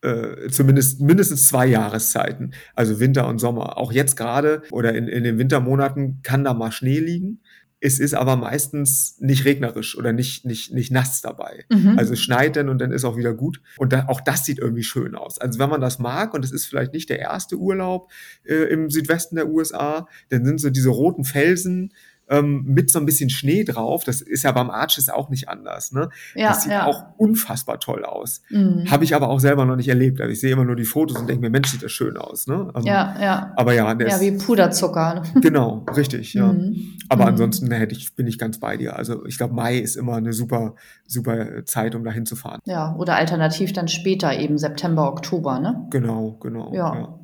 äh, 0.01 0.49
zumindest 0.49 1.01
mindestens 1.01 1.47
zwei 1.47 1.65
Jahreszeiten, 1.65 2.53
also 2.75 2.99
Winter 2.99 3.27
und 3.27 3.39
Sommer. 3.39 3.77
Auch 3.77 3.91
jetzt 3.91 4.15
gerade 4.15 4.61
oder 4.71 4.93
in, 4.93 5.07
in 5.07 5.23
den 5.23 5.37
Wintermonaten 5.37 6.21
kann 6.23 6.43
da 6.43 6.53
mal 6.53 6.71
Schnee 6.71 6.99
liegen. 6.99 7.41
Es 7.85 7.99
ist 7.99 8.13
aber 8.13 8.37
meistens 8.37 9.17
nicht 9.19 9.43
regnerisch 9.43 9.97
oder 9.97 10.13
nicht, 10.13 10.45
nicht, 10.45 10.71
nicht 10.71 10.89
nass 10.89 11.21
dabei. 11.21 11.65
Mhm. 11.69 11.99
Also 11.99 12.13
es 12.13 12.21
schneit 12.21 12.55
dann 12.55 12.69
und 12.69 12.79
dann 12.79 12.93
ist 12.93 13.03
auch 13.03 13.17
wieder 13.17 13.33
gut. 13.33 13.59
Und 13.77 13.91
da, 13.91 14.05
auch 14.07 14.21
das 14.21 14.45
sieht 14.45 14.57
irgendwie 14.57 14.83
schön 14.83 15.15
aus. 15.15 15.37
Also 15.37 15.59
wenn 15.59 15.69
man 15.69 15.81
das 15.81 15.99
mag, 15.99 16.33
und 16.33 16.45
es 16.45 16.53
ist 16.53 16.65
vielleicht 16.65 16.93
nicht 16.93 17.09
der 17.09 17.19
erste 17.19 17.57
Urlaub 17.57 18.09
äh, 18.45 18.71
im 18.71 18.89
Südwesten 18.89 19.35
der 19.35 19.49
USA, 19.49 20.07
dann 20.29 20.45
sind 20.45 20.61
so 20.61 20.69
diese 20.69 20.87
roten 20.87 21.25
Felsen, 21.25 21.91
ähm, 22.29 22.63
mit 22.65 22.89
so 22.91 22.99
ein 22.99 23.05
bisschen 23.05 23.29
Schnee 23.29 23.63
drauf. 23.63 24.03
Das 24.03 24.21
ist 24.21 24.43
ja 24.43 24.51
beim 24.51 24.69
Arches 24.69 25.09
auch 25.09 25.29
nicht 25.29 25.49
anders. 25.49 25.91
Ne? 25.91 26.09
Ja, 26.35 26.49
das 26.49 26.63
sieht 26.63 26.71
ja. 26.71 26.85
auch 26.85 27.05
unfassbar 27.17 27.79
toll 27.79 28.05
aus. 28.05 28.41
Mhm. 28.49 28.89
Habe 28.89 29.03
ich 29.03 29.15
aber 29.15 29.29
auch 29.29 29.39
selber 29.39 29.65
noch 29.65 29.75
nicht 29.75 29.89
erlebt. 29.89 30.21
Also 30.21 30.31
ich 30.31 30.39
sehe 30.39 30.51
immer 30.51 30.65
nur 30.65 30.75
die 30.75 30.85
Fotos 30.85 31.17
und 31.17 31.27
denke 31.27 31.41
mir, 31.41 31.49
Mensch, 31.49 31.69
sieht 31.69 31.83
das 31.83 31.91
schön 31.91 32.17
aus. 32.17 32.47
Ne? 32.47 32.71
Ähm, 32.75 32.83
ja, 32.83 33.15
ja. 33.21 33.53
Aber 33.57 33.73
ja, 33.73 33.93
der 33.93 34.07
ja, 34.07 34.21
wie 34.21 34.31
Puderzucker. 34.31 35.23
Genau, 35.41 35.85
richtig, 35.95 36.33
ja. 36.33 36.53
Mhm. 36.53 36.97
Aber 37.09 37.23
mhm. 37.23 37.29
ansonsten 37.29 37.69
hätte 37.71 37.93
ich, 37.93 38.15
bin 38.15 38.27
ich 38.27 38.37
ganz 38.37 38.59
bei 38.59 38.77
dir. 38.77 38.95
Also 38.95 39.25
ich 39.25 39.37
glaube, 39.37 39.53
Mai 39.53 39.77
ist 39.77 39.95
immer 39.95 40.15
eine 40.15 40.31
super, 40.31 40.75
super 41.05 41.65
Zeit, 41.65 41.95
um 41.95 42.03
da 42.03 42.11
hinzufahren. 42.11 42.59
Ja, 42.65 42.95
oder 42.95 43.15
alternativ 43.15 43.73
dann 43.73 43.87
später, 43.87 44.37
eben 44.37 44.57
September, 44.57 45.09
Oktober, 45.09 45.59
ne? 45.59 45.87
Genau, 45.91 46.37
genau. 46.41 46.73
ja. 46.73 46.95
ja. 46.95 47.19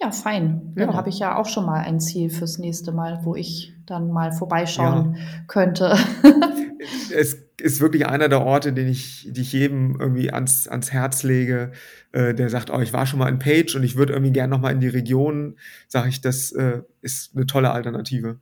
Ja, 0.00 0.12
fein. 0.12 0.72
Dann 0.76 0.90
ja. 0.90 0.94
habe 0.94 1.08
ich 1.08 1.18
ja 1.18 1.36
auch 1.36 1.46
schon 1.46 1.66
mal 1.66 1.80
ein 1.80 1.98
Ziel 1.98 2.30
fürs 2.30 2.58
nächste 2.58 2.92
Mal, 2.92 3.20
wo 3.24 3.34
ich 3.34 3.74
dann 3.84 4.10
mal 4.10 4.32
vorbeischauen 4.32 5.16
ja. 5.16 5.22
könnte. 5.48 5.96
es 7.14 7.34
ist 7.60 7.80
wirklich 7.80 8.06
einer 8.06 8.28
der 8.28 8.42
Orte, 8.42 8.72
den 8.72 8.86
ich, 8.86 9.28
die 9.30 9.40
ich 9.40 9.52
jedem 9.52 9.96
irgendwie 9.98 10.32
ans, 10.32 10.68
ans 10.68 10.92
Herz 10.92 11.24
lege, 11.24 11.72
äh, 12.12 12.32
der 12.32 12.48
sagt, 12.48 12.70
oh, 12.70 12.78
ich 12.78 12.92
war 12.92 13.06
schon 13.06 13.18
mal 13.18 13.28
in 13.28 13.40
Page 13.40 13.74
und 13.74 13.82
ich 13.82 13.96
würde 13.96 14.12
irgendwie 14.12 14.32
gerne 14.32 14.50
noch 14.50 14.60
mal 14.60 14.70
in 14.70 14.80
die 14.80 14.88
Region, 14.88 15.56
sage 15.88 16.08
ich, 16.08 16.20
das 16.20 16.52
äh, 16.52 16.82
ist 17.00 17.34
eine 17.34 17.46
tolle 17.46 17.72
Alternative. 17.72 18.38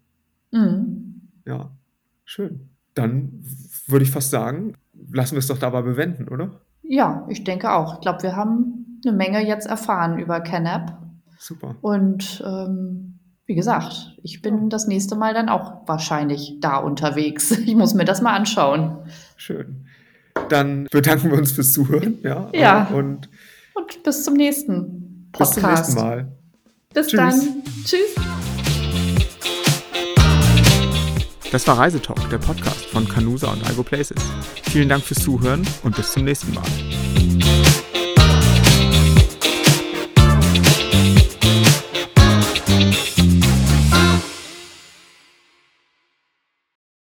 Mhm. 0.50 1.22
Ja, 1.46 1.70
schön. 2.24 2.68
Dann 2.92 3.44
würde 3.86 4.04
ich 4.04 4.10
fast 4.10 4.30
sagen, 4.30 4.74
lassen 5.10 5.36
wir 5.36 5.38
es 5.38 5.46
doch 5.46 5.58
dabei 5.58 5.82
bewenden, 5.82 6.28
oder? 6.28 6.60
Ja, 6.82 7.26
ich 7.30 7.44
denke 7.44 7.72
auch. 7.72 7.94
Ich 7.94 8.00
glaube, 8.00 8.22
wir 8.22 8.36
haben 8.36 9.00
eine 9.04 9.16
Menge 9.16 9.46
jetzt 9.46 9.66
erfahren 9.66 10.18
über 10.18 10.40
CanApp 10.40 11.05
Super. 11.38 11.76
Und 11.80 12.42
ähm, 12.46 13.18
wie 13.46 13.54
gesagt, 13.54 14.16
ich 14.22 14.42
bin 14.42 14.68
das 14.70 14.86
nächste 14.86 15.14
Mal 15.16 15.32
dann 15.32 15.48
auch 15.48 15.86
wahrscheinlich 15.86 16.58
da 16.60 16.78
unterwegs. 16.78 17.56
Ich 17.66 17.74
muss 17.74 17.94
mir 17.94 18.04
das 18.04 18.22
mal 18.22 18.34
anschauen. 18.34 18.98
Schön. 19.36 19.86
Dann 20.48 20.86
bedanken 20.90 21.30
wir 21.30 21.38
uns 21.38 21.52
fürs 21.52 21.72
Zuhören. 21.72 22.18
Ja. 22.22 22.50
ja. 22.52 22.86
Und, 22.86 23.28
und 23.74 24.02
bis 24.02 24.24
zum 24.24 24.34
nächsten 24.34 25.28
Podcast. 25.32 25.54
Bis 25.54 25.62
zum 25.62 25.70
nächsten 25.70 25.94
Mal. 25.94 26.32
Bis 26.92 27.06
Tschüss. 27.08 27.18
dann. 27.18 27.62
Tschüss. 27.84 28.14
Das 31.52 31.66
war 31.68 31.78
Reisetalk, 31.78 32.28
der 32.30 32.38
Podcast 32.38 32.86
von 32.86 33.08
Canusa 33.08 33.52
und 33.52 33.64
Algo 33.66 33.82
Places. 33.82 34.18
Vielen 34.64 34.88
Dank 34.88 35.04
fürs 35.04 35.22
Zuhören 35.22 35.66
und 35.84 35.94
bis 35.96 36.12
zum 36.12 36.24
nächsten 36.24 36.52
Mal. 36.52 36.64